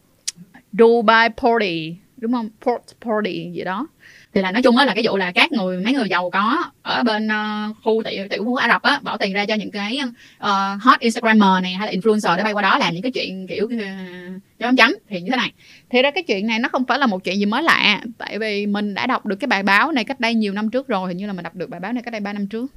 Dubai 0.73 1.29
party 1.37 1.97
đúng 2.17 2.33
không? 2.33 2.51
Port 2.61 2.83
party 3.01 3.51
gì 3.53 3.65
đó 3.65 3.87
thì 4.35 4.41
là 4.41 4.53
nói 4.53 4.63
chung 4.63 4.77
á 4.77 4.85
là 4.85 4.95
cái 4.95 5.05
vụ 5.07 5.17
là 5.17 5.33
các 5.33 5.53
người 5.53 5.81
mấy 5.81 5.93
người 5.93 6.09
giàu 6.09 6.31
có 6.31 6.65
ở 6.83 7.03
bên 7.03 7.27
uh, 7.27 7.77
khu 7.83 8.03
tiểu 8.05 8.27
tiểu 8.31 8.45
quốc 8.45 8.61
Ả 8.61 8.69
Rập 8.69 8.83
á 8.83 9.01
bỏ 9.03 9.17
tiền 9.17 9.33
ra 9.33 9.47
cho 9.47 9.55
những 9.55 9.71
cái 9.71 9.99
uh, 10.41 10.49
hot 10.81 11.01
Instagrammer 11.01 11.63
này 11.63 11.75
hay 11.75 11.87
là 11.87 11.93
influencer 11.93 12.37
để 12.37 12.45
bay 12.45 12.53
qua 12.53 12.63
đó 12.63 12.79
làm 12.79 12.95
những 12.95 13.03
cái 13.03 13.13
chuyện 13.13 13.47
kiểu 13.47 13.65
uh, 13.65 14.43
chấm 14.59 14.77
chấm 14.77 14.95
thì 15.09 15.21
như 15.21 15.31
thế 15.31 15.37
này. 15.37 15.53
Thì 15.91 16.03
ra 16.03 16.11
cái 16.11 16.23
chuyện 16.23 16.47
này 16.47 16.59
nó 16.59 16.69
không 16.69 16.85
phải 16.85 16.99
là 16.99 17.07
một 17.07 17.25
chuyện 17.25 17.39
gì 17.39 17.47
mới 17.47 17.63
lạ 17.63 18.01
tại 18.19 18.39
vì 18.39 18.67
mình 18.67 18.95
đã 18.95 19.07
đọc 19.07 19.27
được 19.27 19.37
cái 19.37 19.49
bài 19.49 19.63
báo 19.63 19.93
này 19.93 20.05
cách 20.05 20.21
đây 20.21 20.35
nhiều 20.35 20.53
năm 20.53 20.71
trước 20.71 20.89
rồi 20.89 21.09
hình 21.09 21.17
như 21.17 21.27
là 21.27 21.33
mình 21.33 21.43
đọc 21.43 21.55
được 21.55 21.71
bài 21.71 21.81
báo 21.81 21.93
này 21.93 22.03
cách 22.03 22.13
đây 22.13 22.21
3 22.21 22.33
năm 22.33 22.47
trước. 22.47 22.73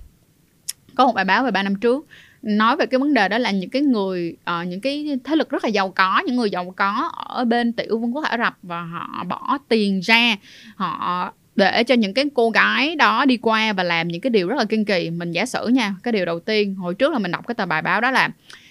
Có 0.96 1.06
một 1.06 1.14
bài 1.16 1.26
báo 1.26 1.44
về 1.44 1.52
3 1.52 1.64
năm 1.64 1.76
trước 1.76 2.06
nói 2.42 2.76
về 2.76 2.86
cái 2.86 3.00
vấn 3.00 3.14
đề 3.14 3.30
đó 3.30 3.38
là 3.38 3.52
những 3.52 3.70
cái 3.70 3.82
người 3.82 4.36
uh, 4.62 4.68
những 4.68 4.82
cái 4.82 5.20
thế 5.24 5.36
lực 5.36 5.50
rất 5.50 5.64
là 5.64 5.70
giàu 5.70 5.90
có 5.90 6.22
những 6.26 6.36
người 6.36 6.50
giàu 6.50 6.74
có 6.78 7.12
ở 7.14 7.46
bên 7.46 7.74
tiểu 7.74 8.00
vương 8.00 8.16
quốc 8.16 8.26
ả 8.26 8.38
rập 8.38 8.58
và 8.64 8.82
họ 8.82 9.24
bỏ 9.24 9.58
tiền 9.70 10.00
ra 10.00 10.36
họ 10.76 11.34
để 11.58 11.84
cho 11.84 11.96
những 11.96 12.14
cái 12.14 12.26
cô 12.34 12.50
gái 12.50 12.96
đó 12.96 13.26
đi 13.26 13.38
qua 13.38 13.74
và 13.74 13.84
làm 13.84 14.08
những 14.08 14.22
cái 14.22 14.30
điều 14.30 14.48
rất 14.48 14.56
là 14.58 14.66
kinh 14.66 14.86
kỳ 14.86 15.10
mình 15.10 15.32
giả 15.32 15.46
sử 15.46 15.68
nha 15.68 15.96
cái 16.04 16.12
điều 16.12 16.26
đầu 16.26 16.40
tiên 16.40 16.76
hồi 16.76 16.94
trước 16.94 17.14
là 17.14 17.20
mình 17.20 17.32
đọc 17.32 17.48
cái 17.48 17.56
tờ 17.56 17.66
bài 17.66 17.82
báo 17.82 18.02
đó 18.02 18.12
là 18.12 18.30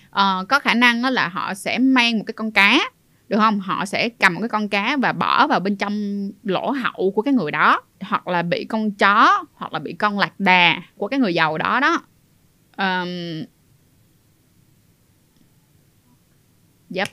uh, 0.09 0.49
có 0.49 0.59
khả 0.59 0.75
năng 0.75 1.03
đó 1.03 1.11
là 1.11 1.29
họ 1.29 1.55
sẽ 1.55 1.79
mang 1.79 2.19
một 2.19 2.25
cái 2.27 2.35
con 2.35 2.51
cá 2.51 2.91
được 3.29 3.37
không? 3.37 3.61
Họ 3.61 3.85
sẽ 3.85 4.09
cầm 4.09 4.35
một 4.35 4.41
cái 4.41 4.49
con 4.49 4.69
cá 4.69 4.97
và 4.97 5.13
bỏ 5.13 5.47
vào 5.47 5.61
bên 5.61 5.77
trong 5.77 6.31
lỗ 6.45 6.71
hậu 6.71 7.11
của 7.11 7.23
cái 7.23 7.35
người 7.35 7.51
đó 7.51 7.83
hoặc 8.01 8.29
là 8.29 8.43
bị 8.43 8.65
con 8.65 8.91
chó 8.91 9.45
hoặc 9.55 9.73
là 9.73 9.79
bị 9.79 9.93
con 9.93 10.19
lạc 10.19 10.41
đà 10.41 10.83
của 10.97 11.09
cái 11.09 11.21
người 11.21 11.35
giàu 11.35 11.59
đó 11.59 11.81
đó. 11.81 12.03
Um, 12.77 13.45
yep 16.95 17.09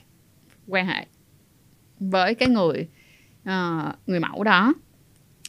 quan 0.66 0.86
hệ 0.86 1.06
với 2.00 2.34
cái 2.34 2.48
người 2.48 2.88
uh, 3.42 3.94
người 4.06 4.20
mẫu 4.20 4.44
đó 4.44 4.72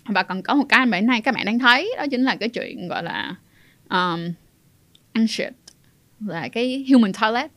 và 0.05 0.23
còn 0.23 0.41
có 0.41 0.55
một 0.55 0.65
cái 0.69 0.85
mà 0.85 1.01
nay 1.01 1.21
các 1.21 1.35
bạn 1.35 1.45
đang 1.45 1.59
thấy 1.59 1.93
đó 1.97 2.05
chính 2.11 2.23
là 2.23 2.35
cái 2.35 2.49
chuyện 2.49 2.87
gọi 2.87 3.03
là 3.03 3.35
um, 3.89 4.33
ăn 5.13 5.25
là 6.19 6.47
cái 6.47 6.85
human 6.91 7.11
toilet. 7.21 7.51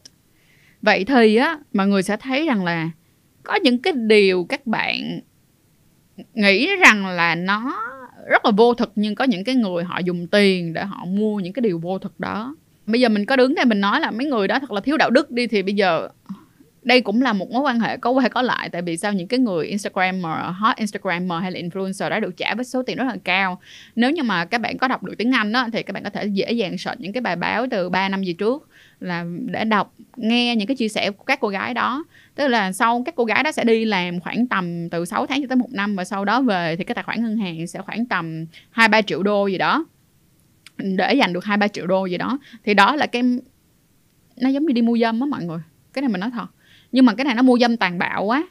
Vậy 0.82 1.04
thì 1.04 1.36
á 1.36 1.58
mọi 1.72 1.88
người 1.88 2.02
sẽ 2.02 2.16
thấy 2.16 2.46
rằng 2.46 2.64
là 2.64 2.90
có 3.42 3.54
những 3.54 3.78
cái 3.78 3.92
điều 3.92 4.44
các 4.44 4.66
bạn 4.66 5.20
nghĩ 6.34 6.76
rằng 6.76 7.06
là 7.06 7.34
nó 7.34 7.82
rất 8.28 8.44
là 8.44 8.50
vô 8.50 8.74
thực 8.74 8.92
nhưng 8.94 9.14
có 9.14 9.24
những 9.24 9.44
cái 9.44 9.54
người 9.54 9.84
họ 9.84 9.98
dùng 9.98 10.26
tiền 10.26 10.72
để 10.72 10.84
họ 10.84 11.04
mua 11.04 11.40
những 11.40 11.52
cái 11.52 11.60
điều 11.60 11.78
vô 11.78 11.98
thực 11.98 12.20
đó. 12.20 12.56
Bây 12.86 13.00
giờ 13.00 13.08
mình 13.08 13.26
có 13.26 13.36
đứng 13.36 13.54
đây 13.54 13.64
mình 13.64 13.80
nói 13.80 14.00
là 14.00 14.10
mấy 14.10 14.26
người 14.26 14.48
đó 14.48 14.58
thật 14.60 14.70
là 14.70 14.80
thiếu 14.80 14.96
đạo 14.96 15.10
đức 15.10 15.30
đi 15.30 15.46
thì 15.46 15.62
bây 15.62 15.74
giờ 15.74 16.08
đây 16.88 17.00
cũng 17.00 17.22
là 17.22 17.32
một 17.32 17.50
mối 17.50 17.62
quan 17.62 17.80
hệ 17.80 17.96
có 17.96 18.10
qua 18.10 18.28
có 18.28 18.42
lại 18.42 18.68
tại 18.68 18.82
vì 18.82 18.96
sao 18.96 19.12
những 19.12 19.28
cái 19.28 19.40
người 19.40 19.66
Instagrammer, 19.66 20.54
hot 20.54 20.76
Instagrammer 20.76 21.42
hay 21.42 21.52
là 21.52 21.60
influencer 21.60 22.10
đã 22.10 22.20
được 22.20 22.36
trả 22.36 22.54
với 22.54 22.64
số 22.64 22.82
tiền 22.82 22.96
rất 22.96 23.04
là 23.04 23.16
cao. 23.24 23.60
Nếu 23.96 24.10
như 24.10 24.22
mà 24.22 24.44
các 24.44 24.60
bạn 24.60 24.78
có 24.78 24.88
đọc 24.88 25.02
được 25.02 25.14
tiếng 25.18 25.32
Anh 25.32 25.52
đó 25.52 25.66
thì 25.72 25.82
các 25.82 25.92
bạn 25.92 26.04
có 26.04 26.10
thể 26.10 26.26
dễ 26.26 26.52
dàng 26.52 26.78
search 26.78 27.00
những 27.00 27.12
cái 27.12 27.20
bài 27.20 27.36
báo 27.36 27.66
từ 27.70 27.88
3 27.88 28.08
năm 28.08 28.22
về 28.26 28.32
trước 28.32 28.68
là 29.00 29.24
để 29.46 29.64
đọc 29.64 29.94
nghe 30.16 30.56
những 30.56 30.66
cái 30.66 30.76
chia 30.76 30.88
sẻ 30.88 31.10
của 31.10 31.24
các 31.24 31.40
cô 31.40 31.48
gái 31.48 31.74
đó. 31.74 32.04
Tức 32.34 32.48
là 32.48 32.72
sau 32.72 33.02
các 33.06 33.14
cô 33.16 33.24
gái 33.24 33.42
đó 33.42 33.52
sẽ 33.52 33.64
đi 33.64 33.84
làm 33.84 34.20
khoảng 34.20 34.46
tầm 34.46 34.90
từ 34.90 35.04
6 35.04 35.26
tháng 35.26 35.40
cho 35.42 35.46
tới 35.48 35.56
một 35.56 35.72
năm 35.72 35.96
và 35.96 36.04
sau 36.04 36.24
đó 36.24 36.40
về 36.42 36.76
thì 36.76 36.84
cái 36.84 36.94
tài 36.94 37.04
khoản 37.04 37.22
ngân 37.22 37.36
hàng 37.36 37.66
sẽ 37.66 37.80
khoảng 37.80 38.06
tầm 38.06 38.46
hai 38.70 38.88
ba 38.88 39.02
triệu 39.02 39.22
đô 39.22 39.46
gì 39.46 39.58
đó. 39.58 39.84
Để 40.78 41.14
dành 41.14 41.32
được 41.32 41.44
hai 41.44 41.56
ba 41.56 41.68
triệu 41.68 41.86
đô 41.86 42.06
gì 42.06 42.18
đó. 42.18 42.38
Thì 42.64 42.74
đó 42.74 42.96
là 42.96 43.06
cái 43.06 43.22
nó 44.36 44.48
giống 44.48 44.66
như 44.66 44.72
đi 44.72 44.82
mua 44.82 44.98
dâm 44.98 45.20
á 45.20 45.26
mọi 45.26 45.44
người. 45.44 45.58
Cái 45.92 46.02
này 46.02 46.08
mình 46.08 46.20
nói 46.20 46.30
thật 46.30 46.46
nhưng 46.92 47.06
mà 47.06 47.14
cái 47.14 47.24
này 47.24 47.34
nó 47.34 47.42
mua 47.42 47.58
dâm 47.58 47.76
tàn 47.76 47.98
bạo 47.98 48.24
quá. 48.24 48.48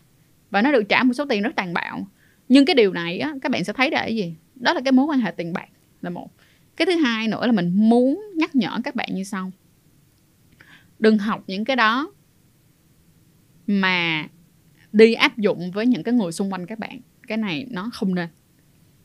Và 0.49 0.61
nó 0.61 0.71
được 0.71 0.83
trả 0.89 1.03
một 1.03 1.13
số 1.13 1.25
tiền 1.29 1.43
rất 1.43 1.55
tàn 1.55 1.73
bạo. 1.73 2.07
Nhưng 2.49 2.65
cái 2.65 2.75
điều 2.75 2.93
này 2.93 3.19
á 3.19 3.33
các 3.41 3.51
bạn 3.51 3.63
sẽ 3.63 3.73
thấy 3.73 3.91
là 3.91 4.01
cái 4.01 4.15
gì? 4.15 4.35
Đó 4.55 4.73
là 4.73 4.81
cái 4.85 4.91
mối 4.91 5.05
quan 5.05 5.19
hệ 5.19 5.31
tiền 5.31 5.53
bạc 5.53 5.67
là 6.01 6.09
một. 6.09 6.29
Cái 6.75 6.85
thứ 6.85 6.95
hai 6.95 7.27
nữa 7.27 7.45
là 7.45 7.51
mình 7.51 7.71
muốn 7.75 8.21
nhắc 8.35 8.55
nhở 8.55 8.79
các 8.83 8.95
bạn 8.95 9.09
như 9.11 9.23
sau. 9.23 9.51
Đừng 10.99 11.17
học 11.17 11.43
những 11.47 11.65
cái 11.65 11.75
đó 11.75 12.11
mà 13.67 14.27
đi 14.91 15.13
áp 15.13 15.37
dụng 15.37 15.71
với 15.71 15.85
những 15.85 16.03
cái 16.03 16.13
người 16.13 16.31
xung 16.31 16.53
quanh 16.53 16.65
các 16.65 16.79
bạn. 16.79 16.99
Cái 17.27 17.37
này 17.37 17.67
nó 17.71 17.89
không 17.93 18.15
nên. 18.15 18.29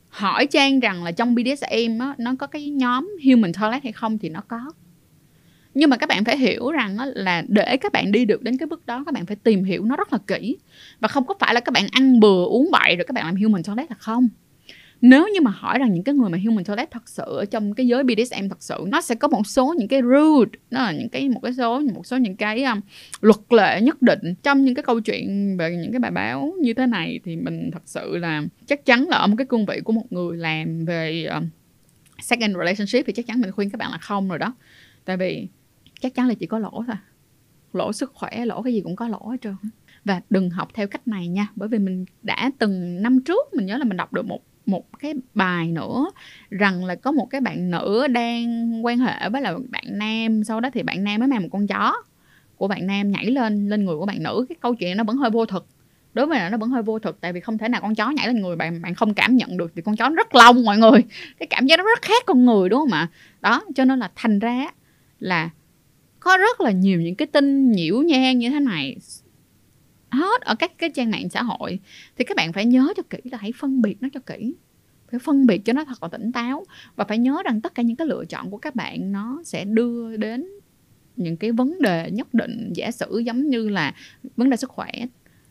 Hỏi 0.09 0.47
trang 0.47 0.79
rằng 0.79 1.03
là 1.03 1.11
trong 1.11 1.35
BDSM 1.35 1.99
á, 1.99 2.15
nó 2.17 2.35
có 2.39 2.47
cái 2.47 2.69
nhóm 2.69 3.11
human 3.25 3.53
toilet 3.53 3.83
hay 3.83 3.91
không 3.91 4.17
thì 4.17 4.29
nó 4.29 4.41
có 4.47 4.71
nhưng 5.73 5.89
mà 5.89 5.97
các 5.97 6.09
bạn 6.09 6.25
phải 6.25 6.37
hiểu 6.37 6.71
rằng 6.71 6.97
là 7.15 7.43
để 7.47 7.77
các 7.77 7.91
bạn 7.91 8.11
đi 8.11 8.25
được 8.25 8.41
đến 8.41 8.57
cái 8.57 8.67
bước 8.67 8.85
đó 8.85 9.03
các 9.05 9.13
bạn 9.13 9.25
phải 9.25 9.35
tìm 9.35 9.63
hiểu 9.63 9.85
nó 9.85 9.95
rất 9.95 10.13
là 10.13 10.19
kỹ. 10.27 10.57
Và 10.99 11.07
không 11.07 11.25
có 11.25 11.33
phải 11.39 11.53
là 11.53 11.59
các 11.59 11.71
bạn 11.71 11.87
ăn 11.91 12.19
bừa 12.19 12.45
uống 12.45 12.71
bậy 12.71 12.95
rồi 12.95 13.05
các 13.07 13.13
bạn 13.13 13.25
làm 13.25 13.35
human 13.35 13.63
toilet 13.63 13.91
là 13.91 13.95
không. 13.99 14.27
Nếu 15.01 15.27
như 15.33 15.41
mà 15.41 15.51
hỏi 15.51 15.79
rằng 15.79 15.93
những 15.93 16.03
cái 16.03 16.15
người 16.15 16.29
mà 16.29 16.37
human 16.45 16.63
toilet 16.63 16.91
thật 16.91 17.09
sự 17.09 17.23
ở 17.25 17.45
trong 17.45 17.73
cái 17.73 17.87
giới 17.87 18.03
BDSM 18.03 18.47
thật 18.49 18.63
sự 18.63 18.85
nó 18.87 19.01
sẽ 19.01 19.15
có 19.15 19.27
một 19.27 19.47
số 19.47 19.73
những 19.77 19.87
cái 19.87 20.01
rule 20.01 20.49
nó 20.71 20.83
là 20.83 20.91
những 20.91 21.09
cái 21.09 21.29
một 21.29 21.39
cái 21.43 21.53
số 21.53 21.79
một 21.93 22.05
số 22.05 22.17
những 22.17 22.35
cái 22.35 22.63
um, 22.63 22.79
luật 23.21 23.39
lệ 23.49 23.81
nhất 23.81 24.01
định 24.01 24.35
trong 24.43 24.65
những 24.65 24.75
cái 24.75 24.83
câu 24.83 24.99
chuyện 24.99 25.57
về 25.57 25.75
những 25.75 25.91
cái 25.91 25.99
bài 25.99 26.11
báo 26.11 26.53
như 26.61 26.73
thế 26.73 26.85
này 26.85 27.19
thì 27.23 27.35
mình 27.35 27.69
thật 27.73 27.81
sự 27.85 28.17
là 28.17 28.43
chắc 28.67 28.85
chắn 28.85 29.07
là 29.09 29.17
ở 29.17 29.27
một 29.27 29.35
cái 29.37 29.45
cương 29.45 29.65
vị 29.65 29.81
của 29.83 29.93
một 29.93 30.05
người 30.09 30.37
làm 30.37 30.85
về 30.85 31.25
um, 31.25 31.49
second 32.21 32.55
relationship 32.57 33.05
thì 33.05 33.13
chắc 33.13 33.27
chắn 33.27 33.41
mình 33.41 33.51
khuyên 33.51 33.69
các 33.69 33.77
bạn 33.77 33.91
là 33.91 33.97
không 33.97 34.29
rồi 34.29 34.39
đó. 34.39 34.53
Tại 35.05 35.17
vì 35.17 35.47
chắc 36.03 36.15
chắn 36.15 36.27
là 36.27 36.33
chỉ 36.33 36.45
có 36.45 36.59
lỗ 36.59 36.83
thôi. 36.87 36.95
Lỗ 37.73 37.93
sức 37.93 38.11
khỏe, 38.13 38.45
lỗ 38.45 38.61
cái 38.61 38.73
gì 38.73 38.81
cũng 38.81 38.95
có 38.95 39.07
lỗ 39.07 39.27
hết 39.27 39.37
trơn. 39.41 39.55
Và 40.05 40.21
đừng 40.29 40.49
học 40.49 40.69
theo 40.73 40.87
cách 40.87 41.07
này 41.07 41.27
nha, 41.27 41.47
bởi 41.55 41.69
vì 41.69 41.79
mình 41.79 42.05
đã 42.21 42.51
từng 42.59 43.01
năm 43.01 43.21
trước 43.21 43.53
mình 43.53 43.65
nhớ 43.65 43.77
là 43.77 43.83
mình 43.83 43.97
đọc 43.97 44.13
được 44.13 44.25
một 44.25 44.39
một 44.65 44.99
cái 44.99 45.13
bài 45.33 45.67
nữa 45.67 46.05
rằng 46.49 46.85
là 46.85 46.95
có 46.95 47.11
một 47.11 47.29
cái 47.29 47.41
bạn 47.41 47.71
nữ 47.71 48.07
đang 48.07 48.85
quan 48.85 48.97
hệ 48.97 49.29
với 49.29 49.41
là 49.41 49.57
bạn 49.69 49.83
nam, 49.87 50.43
sau 50.43 50.59
đó 50.59 50.69
thì 50.73 50.83
bạn 50.83 51.03
nam 51.03 51.19
mới 51.19 51.27
mang 51.27 51.41
một 51.41 51.47
con 51.51 51.67
chó 51.67 51.93
của 52.57 52.67
bạn 52.67 52.87
nam 52.87 53.11
nhảy 53.11 53.25
lên 53.25 53.69
lên 53.69 53.85
người 53.85 53.95
của 53.97 54.05
bạn 54.05 54.23
nữ. 54.23 54.45
Cái 54.49 54.55
câu 54.61 54.75
chuyện 54.75 54.97
nó 54.97 55.03
vẫn 55.03 55.17
hơi 55.17 55.29
vô 55.29 55.45
thực. 55.45 55.67
Đối 56.13 56.25
với 56.27 56.39
là 56.39 56.49
nó 56.49 56.57
vẫn 56.57 56.69
hơi 56.69 56.83
vô 56.83 56.99
thực, 56.99 57.21
tại 57.21 57.33
vì 57.33 57.39
không 57.39 57.57
thể 57.57 57.69
nào 57.69 57.81
con 57.81 57.95
chó 57.95 58.09
nhảy 58.09 58.27
lên 58.27 58.41
người 58.41 58.55
bạn 58.55 58.81
bạn 58.81 58.95
không 58.95 59.13
cảm 59.13 59.35
nhận 59.35 59.57
được 59.57 59.71
thì 59.75 59.81
con 59.81 59.95
chó 59.95 60.09
nó 60.09 60.15
rất 60.15 60.35
lông 60.35 60.65
mọi 60.65 60.77
người. 60.77 61.03
Cái 61.39 61.47
cảm 61.47 61.65
giác 61.65 61.77
nó 61.77 61.83
rất 61.83 62.01
khác 62.01 62.23
con 62.25 62.45
người, 62.45 62.69
đúng 62.69 62.79
không 62.79 62.91
ạ? 62.91 63.07
Đó, 63.41 63.63
cho 63.75 63.85
nên 63.85 63.99
là 63.99 64.11
thành 64.15 64.39
ra 64.39 64.67
là 65.19 65.49
có 66.23 66.37
rất 66.37 66.61
là 66.61 66.71
nhiều 66.71 67.01
những 67.01 67.15
cái 67.15 67.25
tin 67.25 67.71
nhiễu 67.71 68.01
nhang 68.01 68.39
như 68.39 68.49
thế 68.49 68.59
này 68.59 68.95
hết 70.11 70.41
ở 70.41 70.55
các 70.55 70.77
cái 70.77 70.89
trang 70.89 71.11
mạng 71.11 71.29
xã 71.29 71.43
hội. 71.43 71.79
Thì 72.17 72.25
các 72.25 72.37
bạn 72.37 72.53
phải 72.53 72.65
nhớ 72.65 72.93
cho 72.97 73.03
kỹ 73.09 73.17
là 73.31 73.37
hãy 73.37 73.51
phân 73.59 73.81
biệt 73.81 74.01
nó 74.01 74.09
cho 74.13 74.19
kỹ. 74.19 74.55
Phải 75.11 75.19
phân 75.19 75.45
biệt 75.45 75.65
cho 75.65 75.73
nó 75.73 75.85
thật 75.85 76.03
là 76.03 76.09
tỉnh 76.09 76.31
táo 76.31 76.65
và 76.95 77.05
phải 77.05 77.17
nhớ 77.17 77.41
rằng 77.45 77.61
tất 77.61 77.75
cả 77.75 77.83
những 77.83 77.95
cái 77.95 78.07
lựa 78.07 78.25
chọn 78.25 78.51
của 78.51 78.57
các 78.57 78.75
bạn 78.75 79.11
nó 79.11 79.41
sẽ 79.45 79.65
đưa 79.65 80.17
đến 80.17 80.45
những 81.15 81.37
cái 81.37 81.51
vấn 81.51 81.81
đề 81.81 82.11
nhất 82.11 82.33
định, 82.33 82.73
giả 82.75 82.91
sử 82.91 83.19
giống 83.19 83.49
như 83.49 83.69
là 83.69 83.93
vấn 84.37 84.49
đề 84.49 84.57
sức 84.57 84.69
khỏe 84.69 84.91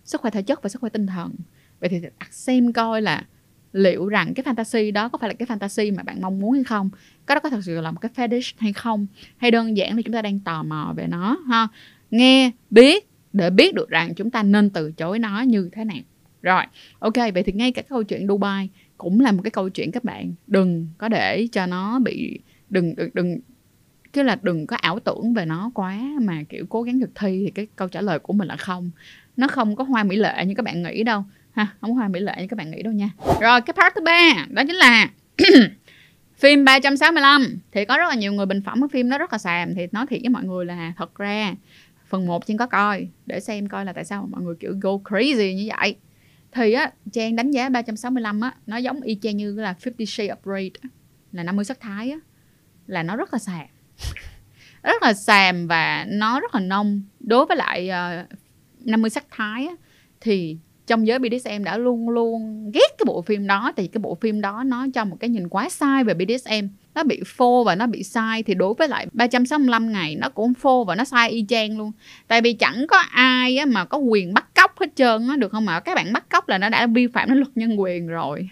sức 0.04 0.20
khỏe 0.20 0.30
thể 0.30 0.42
chất 0.42 0.62
và 0.62 0.68
sức 0.68 0.78
khỏe 0.80 0.90
tinh 0.90 1.06
thần. 1.06 1.34
Vậy 1.80 1.88
thì 1.88 2.00
đặt 2.00 2.32
xem 2.32 2.72
coi 2.72 3.02
là 3.02 3.24
liệu 3.72 4.08
rằng 4.08 4.34
cái 4.34 4.44
fantasy 4.44 4.92
đó 4.92 5.08
có 5.08 5.18
phải 5.18 5.28
là 5.28 5.34
cái 5.34 5.48
fantasy 5.48 5.96
mà 5.96 6.02
bạn 6.02 6.20
mong 6.20 6.40
muốn 6.40 6.52
hay 6.52 6.64
không? 6.64 6.90
Cái 7.26 7.34
đó 7.34 7.40
có 7.40 7.50
thật 7.50 7.60
sự 7.64 7.80
là 7.80 7.90
một 7.90 8.00
cái 8.00 8.10
fetish 8.16 8.52
hay 8.58 8.72
không? 8.72 9.06
Hay 9.36 9.50
đơn 9.50 9.76
giản 9.76 9.96
là 9.96 10.02
chúng 10.02 10.14
ta 10.14 10.22
đang 10.22 10.40
tò 10.40 10.62
mò 10.62 10.94
về 10.96 11.06
nó 11.06 11.38
ha? 11.48 11.68
Nghe 12.10 12.50
biết 12.70 13.08
để 13.32 13.50
biết 13.50 13.74
được 13.74 13.88
rằng 13.88 14.14
chúng 14.14 14.30
ta 14.30 14.42
nên 14.42 14.70
từ 14.70 14.92
chối 14.92 15.18
nó 15.18 15.40
như 15.40 15.68
thế 15.72 15.84
nào. 15.84 15.96
Rồi 16.42 16.62
ok 16.98 17.16
vậy 17.34 17.42
thì 17.42 17.52
ngay 17.52 17.72
cả 17.72 17.82
câu 17.82 18.02
chuyện 18.02 18.28
Dubai 18.28 18.68
cũng 18.98 19.20
là 19.20 19.32
một 19.32 19.42
cái 19.42 19.50
câu 19.50 19.68
chuyện 19.68 19.92
các 19.92 20.04
bạn 20.04 20.34
đừng 20.46 20.88
có 20.98 21.08
để 21.08 21.48
cho 21.52 21.66
nó 21.66 21.98
bị 21.98 22.38
đừng 22.70 22.94
đừng, 22.96 23.10
đừng 23.14 23.38
chứ 24.12 24.22
là 24.22 24.38
đừng 24.42 24.66
có 24.66 24.76
ảo 24.76 25.00
tưởng 25.00 25.34
về 25.34 25.44
nó 25.44 25.70
quá 25.74 26.00
mà 26.20 26.42
kiểu 26.48 26.66
cố 26.68 26.82
gắng 26.82 27.00
thực 27.00 27.10
thi 27.14 27.42
thì 27.44 27.50
cái 27.50 27.66
câu 27.76 27.88
trả 27.88 28.00
lời 28.00 28.18
của 28.18 28.32
mình 28.32 28.48
là 28.48 28.56
không. 28.56 28.90
Nó 29.36 29.48
không 29.48 29.76
có 29.76 29.84
hoa 29.84 30.04
mỹ 30.04 30.16
lệ 30.16 30.44
như 30.46 30.54
các 30.54 30.62
bạn 30.62 30.82
nghĩ 30.82 31.02
đâu 31.02 31.24
ha 31.52 31.66
không 31.80 31.94
hoa 31.94 32.08
mỹ 32.08 32.20
lệ 32.20 32.34
như 32.38 32.46
các 32.46 32.56
bạn 32.56 32.70
nghĩ 32.70 32.82
đâu 32.82 32.92
nha. 32.92 33.10
Rồi 33.40 33.60
cái 33.60 33.74
part 33.80 33.94
thứ 33.94 34.00
ba 34.04 34.46
đó 34.50 34.62
chính 34.66 34.76
là 34.76 35.10
phim 36.36 36.64
365 36.64 37.58
thì 37.72 37.84
có 37.84 37.98
rất 37.98 38.08
là 38.08 38.14
nhiều 38.14 38.32
người 38.32 38.46
bình 38.46 38.62
phẩm 38.62 38.80
cái 38.80 38.88
phim 38.92 39.08
nó 39.08 39.18
rất 39.18 39.32
là 39.32 39.38
xàm. 39.38 39.74
Thì 39.74 39.86
nói 39.92 40.06
thiệt 40.06 40.20
với 40.22 40.28
mọi 40.28 40.44
người 40.44 40.64
là 40.64 40.92
thật 40.96 41.14
ra 41.14 41.54
phần 42.08 42.26
1 42.26 42.46
Trang 42.46 42.56
có 42.56 42.66
coi 42.66 43.08
để 43.26 43.40
xem 43.40 43.68
coi 43.68 43.84
là 43.84 43.92
tại 43.92 44.04
sao 44.04 44.28
mọi 44.30 44.42
người 44.42 44.54
kiểu 44.60 44.74
go 44.80 44.90
crazy 44.90 45.54
như 45.54 45.68
vậy. 45.76 45.96
Thì 46.52 46.72
á 46.72 46.92
Trang 47.12 47.36
đánh 47.36 47.50
giá 47.50 47.68
365 47.68 48.40
á 48.40 48.54
nó 48.66 48.76
giống 48.76 49.00
y 49.00 49.18
chang 49.22 49.36
như 49.36 49.54
là 49.54 49.74
Fifty 49.82 50.04
Shades 50.04 50.30
of 50.30 50.36
Grey 50.42 50.70
là 51.32 51.42
50 51.42 51.64
sắc 51.64 51.80
thái 51.80 52.10
á 52.10 52.18
là 52.86 53.02
nó 53.02 53.16
rất 53.16 53.32
là 53.32 53.38
xàm. 53.38 53.66
Rất 54.82 55.02
là 55.02 55.14
xàm 55.14 55.66
và 55.66 56.06
nó 56.08 56.40
rất 56.40 56.54
là 56.54 56.60
nông. 56.60 57.02
Đối 57.20 57.46
với 57.46 57.56
lại 57.56 57.88
ờ, 57.88 58.26
uh, 58.32 58.38
50 58.86 59.10
sắc 59.10 59.26
thái 59.30 59.66
á, 59.66 59.74
thì 60.20 60.58
trong 60.86 61.06
giới 61.06 61.18
BDSM 61.18 61.64
đã 61.64 61.76
luôn 61.76 62.08
luôn 62.08 62.70
ghét 62.74 62.88
cái 62.98 63.04
bộ 63.06 63.22
phim 63.22 63.46
đó 63.46 63.72
thì 63.76 63.86
cái 63.86 63.98
bộ 63.98 64.18
phim 64.20 64.40
đó 64.40 64.62
nó 64.66 64.86
cho 64.94 65.04
một 65.04 65.16
cái 65.20 65.30
nhìn 65.30 65.48
quá 65.48 65.68
sai 65.68 66.04
về 66.04 66.14
BDSM 66.14 66.66
nó 66.94 67.02
bị 67.04 67.20
phô 67.26 67.64
và 67.64 67.74
nó 67.74 67.86
bị 67.86 68.02
sai 68.02 68.42
thì 68.42 68.54
đối 68.54 68.74
với 68.74 68.88
lại 68.88 69.06
365 69.12 69.92
ngày 69.92 70.16
nó 70.16 70.28
cũng 70.28 70.54
phô 70.54 70.84
và 70.84 70.94
nó 70.94 71.04
sai 71.04 71.30
y 71.30 71.44
chang 71.48 71.78
luôn. 71.78 71.92
Tại 72.28 72.40
vì 72.40 72.52
chẳng 72.52 72.86
có 72.88 72.96
ai 73.10 73.56
á, 73.56 73.66
mà 73.66 73.84
có 73.84 73.98
quyền 73.98 74.34
bắt 74.34 74.54
cóc 74.54 74.80
hết 74.80 74.96
trơn 74.96 75.28
á 75.28 75.36
được 75.36 75.52
không 75.52 75.68
ạ? 75.68 75.80
Các 75.80 75.94
bạn 75.94 76.12
bắt 76.12 76.30
cóc 76.30 76.48
là 76.48 76.58
nó 76.58 76.68
đã 76.68 76.86
vi 76.86 77.06
phạm 77.06 77.28
đến 77.28 77.38
luật 77.38 77.50
nhân 77.54 77.80
quyền 77.80 78.06
rồi. 78.06 78.48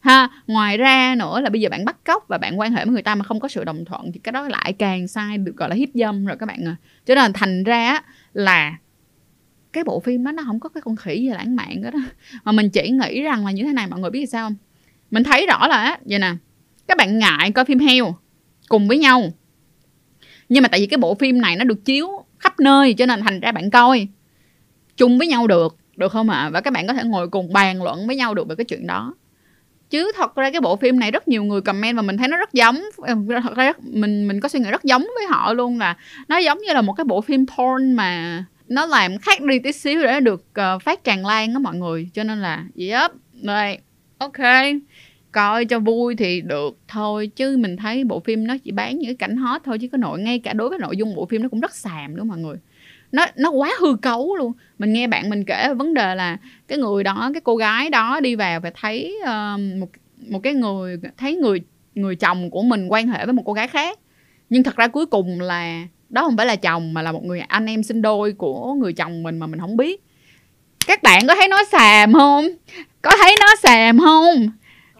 Ha 0.00 0.28
ngoài 0.46 0.76
ra 0.76 1.14
nữa 1.18 1.40
là 1.40 1.50
bây 1.50 1.60
giờ 1.60 1.68
bạn 1.68 1.84
bắt 1.84 1.96
cóc 2.04 2.24
và 2.28 2.38
bạn 2.38 2.60
quan 2.60 2.72
hệ 2.72 2.84
với 2.84 2.92
người 2.92 3.02
ta 3.02 3.14
mà 3.14 3.24
không 3.24 3.40
có 3.40 3.48
sự 3.48 3.64
đồng 3.64 3.84
thuận 3.84 4.12
thì 4.12 4.20
cái 4.24 4.32
đó 4.32 4.48
lại 4.48 4.72
càng 4.72 5.08
sai 5.08 5.38
được 5.38 5.56
gọi 5.56 5.68
là 5.68 5.74
hiếp 5.74 5.88
dâm 5.94 6.26
rồi 6.26 6.36
các 6.40 6.46
bạn 6.46 6.64
à 6.66 6.76
cho 7.06 7.14
nên 7.14 7.32
thành 7.32 7.64
ra 7.64 8.00
là 8.32 8.76
cái 9.74 9.84
bộ 9.84 10.00
phim 10.00 10.24
đó 10.24 10.32
nó 10.32 10.42
không 10.46 10.60
có 10.60 10.68
cái 10.68 10.82
con 10.82 10.96
khỉ 10.96 11.20
gì 11.20 11.28
lãng 11.28 11.56
mạn 11.56 11.82
đó, 11.82 11.90
đó 11.90 11.98
mà 12.44 12.52
mình 12.52 12.70
chỉ 12.70 12.90
nghĩ 12.90 13.22
rằng 13.22 13.46
là 13.46 13.52
như 13.52 13.62
thế 13.62 13.72
này 13.72 13.86
mọi 13.86 14.00
người 14.00 14.10
biết 14.10 14.26
sao 14.26 14.46
không? 14.46 14.56
Mình 15.10 15.24
thấy 15.24 15.46
rõ 15.46 15.68
là 15.68 15.76
á 15.76 15.98
vậy 16.04 16.18
nè 16.18 16.34
các 16.88 16.96
bạn 16.96 17.18
ngại 17.18 17.50
coi 17.50 17.64
phim 17.64 17.78
heo 17.78 18.16
cùng 18.68 18.88
với 18.88 18.98
nhau. 18.98 19.32
Nhưng 20.48 20.62
mà 20.62 20.68
tại 20.68 20.80
vì 20.80 20.86
cái 20.86 20.98
bộ 20.98 21.14
phim 21.14 21.40
này 21.40 21.56
nó 21.56 21.64
được 21.64 21.84
chiếu 21.84 22.08
khắp 22.38 22.60
nơi 22.60 22.94
cho 22.94 23.06
nên 23.06 23.20
thành 23.20 23.40
ra 23.40 23.52
bạn 23.52 23.70
coi 23.70 24.08
chung 24.96 25.18
với 25.18 25.26
nhau 25.26 25.46
được 25.46 25.76
được 25.96 26.12
không 26.12 26.30
ạ? 26.30 26.38
À? 26.38 26.50
và 26.50 26.60
các 26.60 26.72
bạn 26.72 26.86
có 26.86 26.92
thể 26.92 27.04
ngồi 27.04 27.28
cùng 27.28 27.52
bàn 27.52 27.82
luận 27.82 28.06
với 28.06 28.16
nhau 28.16 28.34
được 28.34 28.48
về 28.48 28.54
cái 28.54 28.64
chuyện 28.64 28.86
đó. 28.86 29.14
Chứ 29.90 30.12
thật 30.16 30.34
ra 30.34 30.50
cái 30.50 30.60
bộ 30.60 30.76
phim 30.76 31.00
này 31.00 31.10
rất 31.10 31.28
nhiều 31.28 31.44
người 31.44 31.60
comment 31.60 31.96
và 31.96 32.02
mình 32.02 32.16
thấy 32.16 32.28
nó 32.28 32.36
rất 32.36 32.52
giống 32.52 32.82
thật 33.42 33.56
ra 33.56 33.64
rất, 33.64 33.84
mình 33.84 34.28
mình 34.28 34.40
có 34.40 34.48
suy 34.48 34.60
nghĩ 34.60 34.70
rất 34.70 34.84
giống 34.84 35.02
với 35.02 35.26
họ 35.28 35.52
luôn 35.52 35.78
là 35.78 35.96
nó 36.28 36.38
giống 36.38 36.58
như 36.58 36.72
là 36.72 36.82
một 36.82 36.92
cái 36.92 37.04
bộ 37.04 37.20
phim 37.20 37.46
porn 37.46 37.92
mà 37.92 38.44
nó 38.68 38.86
làm 38.86 39.18
khác 39.18 39.42
đi 39.42 39.58
tí 39.58 39.72
xíu 39.72 40.02
để 40.02 40.20
được 40.20 40.44
uh, 40.74 40.82
phát 40.82 41.04
tràn 41.04 41.26
lan 41.26 41.52
đó 41.54 41.58
mọi 41.58 41.76
người 41.76 42.08
cho 42.14 42.24
nên 42.24 42.38
là 42.38 42.64
yep 42.76 43.10
rồi 43.42 43.78
ok. 44.18 44.38
Coi 45.32 45.64
cho 45.64 45.78
vui 45.78 46.16
thì 46.16 46.40
được 46.40 46.78
thôi 46.88 47.30
chứ 47.36 47.56
mình 47.56 47.76
thấy 47.76 48.04
bộ 48.04 48.20
phim 48.20 48.46
nó 48.46 48.56
chỉ 48.64 48.70
bán 48.70 48.98
những 48.98 49.08
cái 49.08 49.14
cảnh 49.14 49.36
hot 49.36 49.62
thôi 49.64 49.78
chứ 49.78 49.88
có 49.92 49.98
nội 49.98 50.20
ngay 50.20 50.38
cả 50.38 50.52
đối 50.52 50.68
với 50.68 50.78
nội 50.78 50.96
dung 50.96 51.14
bộ 51.14 51.26
phim 51.26 51.42
nó 51.42 51.48
cũng 51.48 51.60
rất 51.60 51.74
xàm 51.74 52.16
nữa 52.16 52.24
mọi 52.24 52.38
người. 52.38 52.56
Nó 53.12 53.26
nó 53.36 53.50
quá 53.50 53.70
hư 53.80 53.96
cấu 53.96 54.36
luôn. 54.36 54.52
Mình 54.78 54.92
nghe 54.92 55.06
bạn 55.06 55.30
mình 55.30 55.44
kể 55.44 55.74
vấn 55.74 55.94
đề 55.94 56.14
là 56.14 56.38
cái 56.68 56.78
người 56.78 57.04
đó 57.04 57.30
cái 57.34 57.40
cô 57.44 57.56
gái 57.56 57.90
đó 57.90 58.20
đi 58.20 58.34
vào 58.34 58.60
và 58.60 58.72
thấy 58.74 59.16
uh, 59.22 59.60
một 59.78 59.88
một 60.28 60.40
cái 60.42 60.54
người 60.54 60.96
thấy 61.16 61.36
người 61.36 61.60
người 61.94 62.16
chồng 62.16 62.50
của 62.50 62.62
mình 62.62 62.88
quan 62.88 63.08
hệ 63.08 63.24
với 63.24 63.32
một 63.32 63.42
cô 63.46 63.52
gái 63.52 63.68
khác. 63.68 63.98
Nhưng 64.50 64.62
thật 64.62 64.76
ra 64.76 64.88
cuối 64.88 65.06
cùng 65.06 65.40
là 65.40 65.86
đó 66.14 66.22
không 66.22 66.36
phải 66.36 66.46
là 66.46 66.56
chồng 66.56 66.94
mà 66.94 67.02
là 67.02 67.12
một 67.12 67.24
người 67.24 67.40
anh 67.40 67.66
em 67.66 67.82
sinh 67.82 68.02
đôi 68.02 68.32
của 68.32 68.74
người 68.74 68.92
chồng 68.92 69.22
mình 69.22 69.38
mà 69.38 69.46
mình 69.46 69.60
không 69.60 69.76
biết. 69.76 70.02
Các 70.86 71.02
bạn 71.02 71.26
có 71.26 71.34
thấy 71.34 71.48
nó 71.48 71.64
xàm 71.72 72.12
không? 72.12 72.48
Có 73.02 73.10
thấy 73.22 73.36
nó 73.40 73.46
xàm 73.62 73.98
không? 73.98 74.50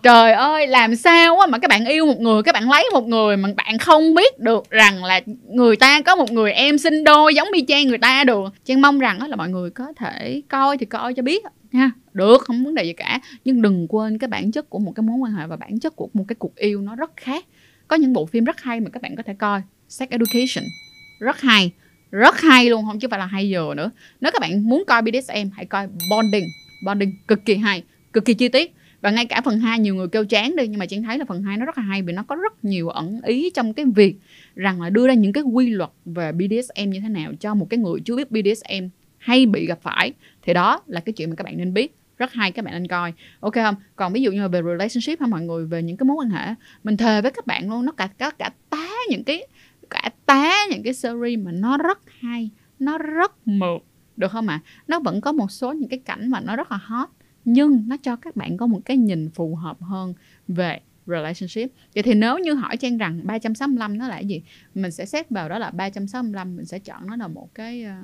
Trời 0.03 0.33
ơi, 0.33 0.67
làm 0.67 0.97
sao 0.97 1.37
mà 1.49 1.59
các 1.59 1.69
bạn 1.69 1.85
yêu 1.85 2.07
một 2.07 2.21
người, 2.21 2.43
các 2.43 2.53
bạn 2.53 2.71
lấy 2.71 2.89
một 2.93 3.09
người 3.09 3.37
mà 3.37 3.49
bạn 3.57 3.79
không 3.79 4.15
biết 4.15 4.39
được 4.39 4.71
rằng 4.71 5.05
là 5.05 5.21
người 5.49 5.77
ta 5.77 6.01
có 6.01 6.17
một 6.17 6.33
người 6.33 6.53
em 6.53 6.79
sinh 6.79 7.05
đôi 7.05 7.35
giống 7.35 7.49
y 7.53 7.65
chang 7.69 7.87
người 7.87 7.99
ta 7.99 8.25
được. 8.25 8.53
Trang 8.65 8.81
mong 8.81 8.99
rằng 8.99 9.31
là 9.31 9.37
mọi 9.37 9.49
người 9.49 9.71
có 9.71 9.93
thể 9.97 10.43
coi 10.49 10.79
thì 10.79 10.87
coi 10.87 11.15
cho 11.15 11.23
biết 11.23 11.45
ha. 11.73 11.91
Được, 12.13 12.43
không 12.43 12.65
vấn 12.65 12.75
đề 12.75 12.85
gì 12.85 12.93
cả. 12.93 13.21
Nhưng 13.45 13.63
đừng 13.63 13.87
quên 13.89 14.19
cái 14.19 14.29
bản 14.29 14.53
chất 14.53 14.71
của 14.71 14.79
một 14.79 14.93
cái 14.97 15.03
mối 15.03 15.17
quan 15.17 15.33
hệ 15.33 15.47
và 15.47 15.57
bản 15.57 15.79
chất 15.81 15.97
của 15.97 16.09
một 16.13 16.25
cái 16.29 16.37
cuộc 16.39 16.57
yêu 16.57 16.81
nó 16.81 16.95
rất 16.95 17.11
khác. 17.17 17.45
Có 17.89 17.97
những 17.97 18.13
bộ 18.13 18.27
phim 18.27 18.45
rất 18.45 18.61
hay 18.61 18.81
mà 18.81 18.91
các 18.93 19.03
bạn 19.03 19.17
có 19.17 19.23
thể 19.23 19.35
coi. 19.39 19.61
Sex 19.89 20.09
education 20.09 20.65
rất 21.21 21.41
hay 21.41 21.73
rất 22.11 22.41
hay 22.41 22.71
luôn, 22.71 22.85
không 22.87 22.99
chứ 22.99 23.09
phải 23.11 23.19
là 23.19 23.27
hay 23.27 23.49
giờ 23.49 23.75
nữa. 23.77 23.91
Nếu 24.21 24.33
các 24.33 24.41
bạn 24.41 24.69
muốn 24.69 24.85
coi 24.87 25.03
BDSM 25.03 25.51
hãy 25.53 25.65
coi 25.65 25.89
bonding. 26.11 26.45
Bonding 26.87 27.13
cực 27.29 27.45
kỳ 27.45 27.57
hay, 27.57 27.83
cực 28.13 28.25
kỳ 28.25 28.35
chi 28.35 28.49
tiết. 28.49 28.75
Và 29.01 29.11
ngay 29.11 29.27
cả 29.27 29.41
phần 29.45 29.59
2 29.59 29.79
nhiều 29.79 29.95
người 29.95 30.09
kêu 30.09 30.25
chán 30.25 30.57
đi, 30.57 30.67
nhưng 30.67 30.79
mà 30.79 30.87
chị 30.87 31.01
thấy 31.01 31.19
là 31.19 31.25
phần 31.29 31.43
2 31.43 31.57
nó 31.57 31.67
rất 31.67 31.79
là 31.79 31.85
hay 31.85 32.03
vì 32.03 32.13
nó 32.13 32.23
có 32.23 32.35
rất 32.37 32.65
nhiều 32.65 32.89
ẩn 32.89 33.21
ý 33.23 33.51
trong 33.55 33.75
cái 33.75 33.87
việc 33.95 34.17
rằng 34.55 34.83
là 34.83 34.91
đưa 34.91 35.07
ra 35.07 35.15
những 35.15 35.33
cái 35.33 35.43
quy 35.43 35.71
luật 35.71 35.91
về 36.05 36.33
BDSM 36.33 36.91
như 36.91 37.01
thế 37.01 37.09
nào 37.09 37.33
cho 37.41 37.55
một 37.55 37.67
cái 37.71 37.79
người 37.79 38.01
chưa 38.05 38.17
biết 38.17 38.31
BDSM 38.31 38.85
hay 39.19 39.47
bị 39.47 39.67
gặp 39.67 39.79
phải. 39.83 40.13
Thì 40.43 40.55
đó 40.55 40.83
là 40.87 41.01
cái 41.01 41.13
chuyện 41.13 41.31
mà 41.31 41.37
các 41.37 41.45
bạn 41.45 41.59
nên 41.59 41.75
biết. 41.75 41.95
Rất 42.19 42.33
hay, 42.33 42.53
các 42.53 42.65
bạn 42.65 42.75
nên 42.75 42.89
coi. 42.89 43.13
Ok 43.41 43.55
không? 43.55 43.75
Còn 43.97 44.13
ví 44.13 44.23
dụ 44.23 44.33
như 44.33 44.41
là 44.41 44.49
về 44.49 44.63
relationship 44.63 45.21
hả 45.21 45.27
mọi 45.27 45.43
người? 45.43 45.67
Về 45.67 45.83
những 45.83 45.97
cái 45.97 46.05
mối 46.05 46.17
quan 46.17 46.31
hệ, 46.31 46.55
mình 46.85 46.97
thề 46.97 47.23
với 47.23 47.31
các 47.31 47.47
bạn 47.47 47.71
luôn, 47.71 47.85
nó 47.85 47.93
cả 47.93 48.09
cả 48.19 48.31
cả 48.39 48.51
tá 48.71 48.89
những 49.11 49.25
cái 49.25 49.47
cả 49.91 50.11
tá 50.27 50.53
những 50.71 50.83
cái 50.83 50.95
series 50.95 51.39
mà 51.39 51.53
nó 51.53 51.77
rất 51.77 51.99
hay 52.21 52.51
nó 52.79 52.99
rất 52.99 53.49
mượt 53.49 53.83
được 54.17 54.31
không 54.31 54.49
ạ 54.49 54.61
à? 54.65 54.67
nó 54.89 55.01
vẫn 55.01 55.21
có 55.21 55.33
một 55.33 55.51
số 55.51 55.73
những 55.73 55.89
cái 55.89 55.99
cảnh 55.99 56.31
mà 56.31 56.41
nó 56.41 56.57
rất 56.57 56.71
là 56.71 56.79
hot 56.83 57.09
nhưng 57.45 57.85
nó 57.89 57.97
cho 58.03 58.17
các 58.17 58.37
bạn 58.37 58.57
có 58.57 58.67
một 58.67 58.81
cái 58.85 58.97
nhìn 58.97 59.31
phù 59.31 59.55
hợp 59.55 59.83
hơn 59.83 60.15
về 60.49 60.81
relationship. 61.07 61.71
Vậy 61.95 62.03
thì 62.03 62.15
nếu 62.15 62.39
như 62.39 62.55
hỏi 62.55 62.77
Trang 62.77 62.99
rằng 62.99 63.21
365 63.25 63.99
nó 63.99 64.09
là 64.09 64.15
cái 64.15 64.27
gì? 64.27 64.43
Mình 64.75 64.91
sẽ 64.91 65.07
xét 65.07 65.31
vào 65.31 65.49
đó 65.49 65.59
là 65.59 65.71
365 65.71 66.57
mình 66.57 66.67
sẽ 66.67 66.79
chọn 66.79 67.07
nó 67.07 67.17
là 67.17 67.29
một 67.29 67.55
cái 67.55 67.83
ờ, 67.83 67.95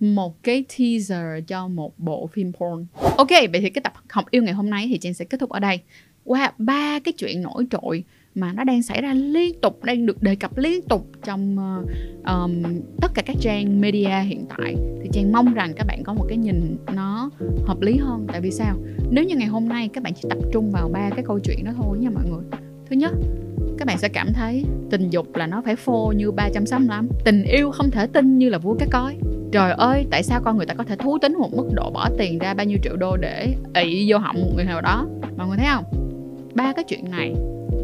một 0.00 0.42
cái 0.42 0.64
teaser 0.78 1.44
cho 1.46 1.68
một 1.68 1.98
bộ 1.98 2.26
phim 2.26 2.52
porn. 2.52 2.86
Ok, 3.16 3.30
vậy 3.30 3.60
thì 3.60 3.70
cái 3.70 3.82
tập 3.82 3.92
học 4.10 4.30
yêu 4.30 4.42
ngày 4.42 4.54
hôm 4.54 4.70
nay 4.70 4.86
thì 4.88 4.98
Trang 4.98 5.14
sẽ 5.14 5.24
kết 5.24 5.40
thúc 5.40 5.50
ở 5.50 5.60
đây. 5.60 5.80
Qua 6.24 6.46
wow, 6.46 6.52
ba 6.58 6.98
cái 6.98 7.12
chuyện 7.12 7.42
nổi 7.42 7.66
trội 7.70 8.04
mà 8.40 8.52
nó 8.52 8.64
đang 8.64 8.82
xảy 8.82 9.02
ra 9.02 9.14
liên 9.14 9.60
tục 9.60 9.84
đang 9.84 10.06
được 10.06 10.22
đề 10.22 10.34
cập 10.34 10.58
liên 10.58 10.82
tục 10.82 11.06
trong 11.24 11.56
uh, 11.58 11.88
um, 12.26 12.62
tất 13.00 13.10
cả 13.14 13.22
các 13.26 13.36
trang 13.40 13.80
media 13.80 14.20
hiện 14.24 14.46
tại. 14.58 14.74
Thì 15.02 15.08
trang 15.12 15.32
mong 15.32 15.54
rằng 15.54 15.72
các 15.76 15.86
bạn 15.86 16.02
có 16.04 16.14
một 16.14 16.24
cái 16.28 16.38
nhìn 16.38 16.76
nó 16.94 17.30
hợp 17.66 17.80
lý 17.80 17.96
hơn. 17.96 18.26
Tại 18.32 18.40
vì 18.40 18.50
sao? 18.50 18.76
Nếu 19.10 19.24
như 19.24 19.36
ngày 19.36 19.48
hôm 19.48 19.68
nay 19.68 19.90
các 19.92 20.02
bạn 20.02 20.12
chỉ 20.14 20.28
tập 20.28 20.38
trung 20.52 20.70
vào 20.70 20.88
ba 20.88 21.10
cái 21.10 21.24
câu 21.26 21.38
chuyện 21.38 21.64
đó 21.64 21.72
thôi 21.76 21.98
nha 21.98 22.10
mọi 22.10 22.24
người. 22.30 22.42
Thứ 22.90 22.96
nhất 22.96 23.12
các 23.78 23.86
bạn 23.86 23.98
sẽ 23.98 24.08
cảm 24.08 24.32
thấy 24.32 24.64
tình 24.90 25.10
dục 25.10 25.36
là 25.36 25.46
nó 25.46 25.62
phải 25.64 25.76
phô 25.76 26.12
như 26.16 26.30
365 26.30 27.08
tình 27.24 27.44
yêu 27.44 27.70
không 27.70 27.90
thể 27.90 28.06
tin 28.06 28.38
như 28.38 28.48
là 28.48 28.58
vua 28.58 28.74
cá 28.74 28.86
coi 28.90 29.16
trời 29.52 29.72
ơi 29.72 30.06
tại 30.10 30.22
sao 30.22 30.40
con 30.44 30.56
người 30.56 30.66
ta 30.66 30.74
có 30.74 30.84
thể 30.84 30.96
thú 30.96 31.18
tính 31.18 31.34
một 31.38 31.54
mức 31.54 31.68
độ 31.72 31.90
bỏ 31.90 32.08
tiền 32.18 32.38
ra 32.38 32.54
bao 32.54 32.66
nhiêu 32.66 32.78
triệu 32.82 32.96
đô 32.96 33.16
để 33.16 33.54
ị 33.74 34.12
vô 34.12 34.18
họng 34.18 34.40
một 34.40 34.50
người 34.54 34.64
nào 34.64 34.80
đó? 34.80 35.06
Mọi 35.36 35.48
người 35.48 35.56
thấy 35.56 35.66
không? 35.74 35.84
Ba 36.54 36.72
cái 36.72 36.84
chuyện 36.88 37.10
này 37.10 37.34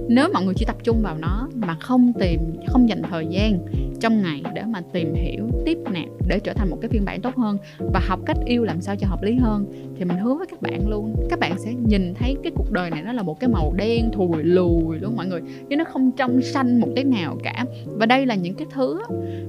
nếu 0.09 0.29
mọi 0.33 0.45
người 0.45 0.55
chỉ 0.57 0.65
tập 0.65 0.77
trung 0.83 1.03
vào 1.03 1.17
nó 1.19 1.49
mà 1.55 1.75
không 1.75 2.13
tìm, 2.21 2.41
không 2.69 2.89
dành 2.89 3.03
thời 3.11 3.27
gian 3.31 3.59
trong 4.01 4.23
ngày 4.23 4.43
để 4.55 4.63
mà 4.63 4.81
tìm 4.93 5.15
hiểu, 5.15 5.49
tiếp 5.65 5.79
nạp, 5.85 6.09
để 6.29 6.41
trở 6.45 6.53
thành 6.53 6.71
một 6.71 6.79
cái 6.81 6.89
phiên 6.89 7.05
bản 7.05 7.21
tốt 7.21 7.37
hơn 7.37 7.59
và 7.79 8.01
học 8.09 8.21
cách 8.27 8.37
yêu 8.45 8.65
làm 8.65 8.81
sao 8.81 8.97
cho 8.97 9.07
hợp 9.07 9.23
lý 9.23 9.35
hơn, 9.35 9.67
thì 9.97 10.05
mình 10.05 10.19
hứa 10.19 10.35
với 10.35 10.47
các 10.47 10.63
bạn 10.63 10.89
luôn, 10.89 11.17
các 11.31 11.39
bạn 11.39 11.59
sẽ 11.59 11.75
nhìn 11.75 12.15
thấy 12.15 12.37
cái 12.43 12.53
cuộc 12.57 12.71
đời 12.71 12.91
này 12.91 13.03
nó 13.03 13.13
là 13.13 13.23
một 13.23 13.41
cái 13.41 13.51
màu 13.51 13.73
đen 13.77 14.11
thùi 14.13 14.43
lùi 14.43 14.99
luôn 14.99 15.17
mọi 15.17 15.27
người. 15.27 15.41
Chứ 15.71 15.77
nó 15.77 15.85
không 15.85 16.11
trong 16.13 16.43
xanh 16.43 16.81
một 16.81 16.89
cái 16.95 17.05
nào 17.05 17.37
cả. 17.43 17.65
Và 17.87 18.07
đây 18.07 18.27
là 18.27 18.35
những 18.35 18.55
cái 18.55 18.67
thứ 18.75 19.01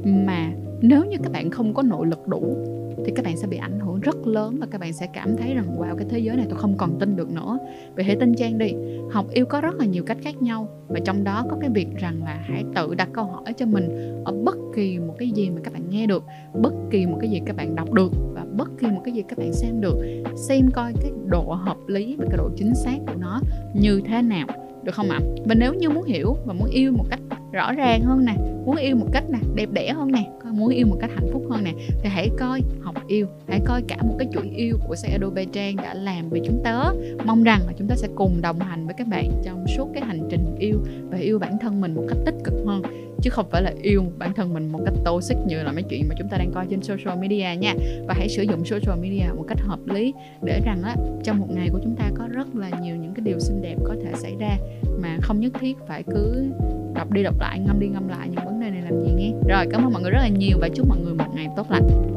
mà 0.04 0.52
nếu 0.82 1.06
như 1.06 1.18
các 1.24 1.32
bạn 1.32 1.50
không 1.50 1.74
có 1.74 1.84
nội 1.84 2.08
lực 2.08 2.28
đủ 2.28 2.58
thì 3.06 3.12
các 3.16 3.26
bạn 3.26 3.38
sẽ 3.38 3.48
bị 3.48 3.58
ảnh 3.58 3.80
hưởng 3.80 4.00
rất 4.00 4.28
lớn 4.28 4.58
và 4.60 4.68
các 4.72 4.82
bạn 4.82 4.94
sẽ 4.94 5.08
cảm 5.14 5.38
thấy 5.38 5.54
rằng, 5.54 5.66
wow, 5.80 5.96
cái 5.96 6.08
thế 6.10 6.20
giới 6.20 6.36
này 6.36 6.46
tôi 6.50 6.60
không 6.60 6.78
còn 6.78 7.00
tin 7.00 7.16
được 7.16 7.30
nữa 7.30 7.58
vậy 7.96 8.06
hãy 8.06 8.16
tin 8.16 8.34
trang 8.34 8.58
đi, 8.58 8.74
học 9.12 9.26
yêu 9.32 9.46
có 9.46 9.62
rất 9.62 9.76
là 9.76 9.86
nhiều 9.86 10.04
cách 10.04 10.18
khác 10.22 10.42
nhau, 10.42 10.68
và 10.88 11.00
trong 11.06 11.24
đó 11.24 11.46
có 11.50 11.58
cái 11.62 11.70
việc 11.70 11.88
rằng 11.98 12.24
là 12.24 12.44
hãy 12.44 12.64
tự 12.76 12.96
đặt 12.96 13.10
câu 13.14 13.26
hỏi 13.26 13.54
cho 13.58 13.66
mình 13.66 13.90
ở 14.26 14.34
bất 14.44 14.56
kỳ 14.76 15.00
một 15.00 15.16
cái 15.20 15.30
gì 15.30 15.50
mà 15.50 15.62
các 15.64 15.74
bạn 15.74 15.90
nghe 15.90 16.08
được, 16.08 16.24
bất 16.54 16.74
kỳ 16.92 17.06
một 17.06 17.18
cái 17.22 17.30
gì 17.30 17.42
các 17.46 17.56
bạn 17.56 17.76
đọc 17.76 17.94
được, 17.94 18.12
và 18.34 18.46
bất 18.58 18.70
kỳ 18.80 18.88
một 18.88 19.02
cái 19.06 19.14
gì 19.14 19.24
các 19.28 19.38
bạn 19.38 19.54
xem 19.54 19.82
được 19.82 19.96
xem 20.36 20.70
coi 20.74 20.94
cái 21.02 21.12
độ 21.26 21.42
hợp 21.42 21.78
lý 21.88 22.16
và 22.20 22.26
cái 22.30 22.38
độ 22.38 22.50
chính 22.56 22.76
xác 22.76 22.98
của 23.08 23.16
nó 23.20 23.42
như 23.74 24.02
thế 24.06 24.22
nào, 24.22 24.48
được 24.84 24.96
không 24.96 25.10
ạ? 25.10 25.20
Và 25.46 25.56
nếu 25.56 25.74
như 25.74 25.90
muốn 25.90 26.04
hiểu 26.04 26.36
và 26.46 26.54
muốn 26.54 26.70
yêu 26.70 26.92
một 26.92 27.06
cách 27.10 27.20
rõ 27.52 27.74
ràng 27.74 28.02
hơn 28.02 28.26
nè, 28.26 28.36
muốn 28.66 28.76
yêu 28.76 28.96
một 28.96 29.08
cách 29.14 29.24
nè, 29.30 29.40
đẹp 29.56 29.70
đẽ 29.72 29.94
hơn 29.94 30.12
nè 30.12 30.32
muốn 30.56 30.70
yêu 30.70 30.88
một 30.88 30.98
cách 31.00 31.12
hạnh 31.16 31.28
phúc 31.32 31.44
hơn 31.50 31.64
nè 31.64 31.74
thì 32.02 32.10
hãy 32.10 32.30
coi 32.38 32.62
học 32.82 32.96
yêu 33.08 33.28
hãy 33.48 33.60
coi 33.66 33.82
cả 33.88 33.98
một 34.02 34.16
cái 34.20 34.28
chuỗi 34.34 34.50
yêu 34.56 34.78
của 34.88 34.96
xe 34.96 35.10
Adobe 35.10 35.46
Trang 35.46 35.76
đã 35.76 35.94
làm 35.94 36.30
vì 36.30 36.42
chúng 36.46 36.62
ta 36.64 36.94
mong 37.26 37.44
rằng 37.44 37.62
là 37.68 37.74
chúng 37.78 37.88
ta 37.88 37.96
sẽ 37.96 38.08
cùng 38.16 38.42
đồng 38.42 38.60
hành 38.60 38.86
với 38.86 38.96
các 38.98 39.08
bạn 39.08 39.32
trong 39.44 39.66
suốt 39.68 39.90
cái 39.94 40.04
hành 40.04 40.28
trình 40.30 40.56
yêu 40.60 40.84
và 41.10 41.18
yêu 41.18 41.40
bản 41.40 41.58
thân 41.62 41.82
mình 41.82 41.96
một 41.96 42.04
cách 42.08 42.18
tích 42.26 42.36
cực 42.44 42.54
hơn. 42.66 42.82
Chứ 43.22 43.30
không 43.30 43.46
phải 43.52 43.62
là 43.62 43.74
yêu 43.82 44.04
bản 44.18 44.34
thân 44.34 44.54
mình 44.54 44.72
một 44.72 44.80
cách 44.86 44.94
toxic 45.06 45.38
như 45.48 45.64
là 45.64 45.72
mấy 45.72 45.84
chuyện 45.84 46.06
mà 46.10 46.16
chúng 46.18 46.28
ta 46.30 46.38
đang 46.38 46.52
coi 46.52 46.68
trên 46.70 46.82
social 46.82 47.20
media 47.20 47.60
nha. 47.60 47.74
Và 48.08 48.14
hãy 48.18 48.30
sử 48.30 48.44
dụng 48.44 48.66
social 48.66 49.00
media 49.02 49.26
một 49.36 49.46
cách 49.48 49.60
hợp 49.62 49.80
lý 49.86 50.14
để 50.44 50.62
rằng 50.66 50.84
á 50.84 50.96
trong 51.24 51.40
một 51.40 51.48
ngày 51.50 51.70
của 51.72 51.80
chúng 51.84 51.96
ta 51.96 52.12
có 52.16 52.28
rất 52.32 52.56
là 52.56 52.70
nhiều 52.82 52.96
những 52.96 53.14
cái 53.14 53.22
điều 53.26 53.40
xinh 53.40 53.62
đẹp 53.62 53.76
có 53.84 53.96
thể 54.04 54.12
xảy 54.16 54.36
ra 54.40 54.58
mà 55.02 55.18
không 55.22 55.40
nhất 55.40 55.52
thiết 55.60 55.78
phải 55.88 56.04
cứ 56.04 56.52
đọc 56.96 57.12
đi 57.12 57.24
đọc 57.24 57.36
lại, 57.40 57.60
ngâm 57.60 57.80
đi 57.80 57.88
ngâm 57.88 58.08
lại 58.08 58.30
những 58.30 58.46
vấn 58.46 58.60
đề 58.60 58.70
này 58.70 58.82
làm 58.82 59.04
gì 59.04 59.12
nghe. 59.18 59.32
Rồi, 59.50 59.66
cảm 59.72 59.86
ơn 59.86 59.94
mọi 59.94 60.02
người 60.02 60.12
rất 60.12 60.20
là 60.20 60.28
nhiều 60.28 60.58
và 60.62 60.70
chúc 60.76 60.88
mọi 60.88 60.98
người 60.98 61.14
một 61.14 61.36
ngày 61.36 61.48
tốt 61.56 61.72
lành. 61.72 62.16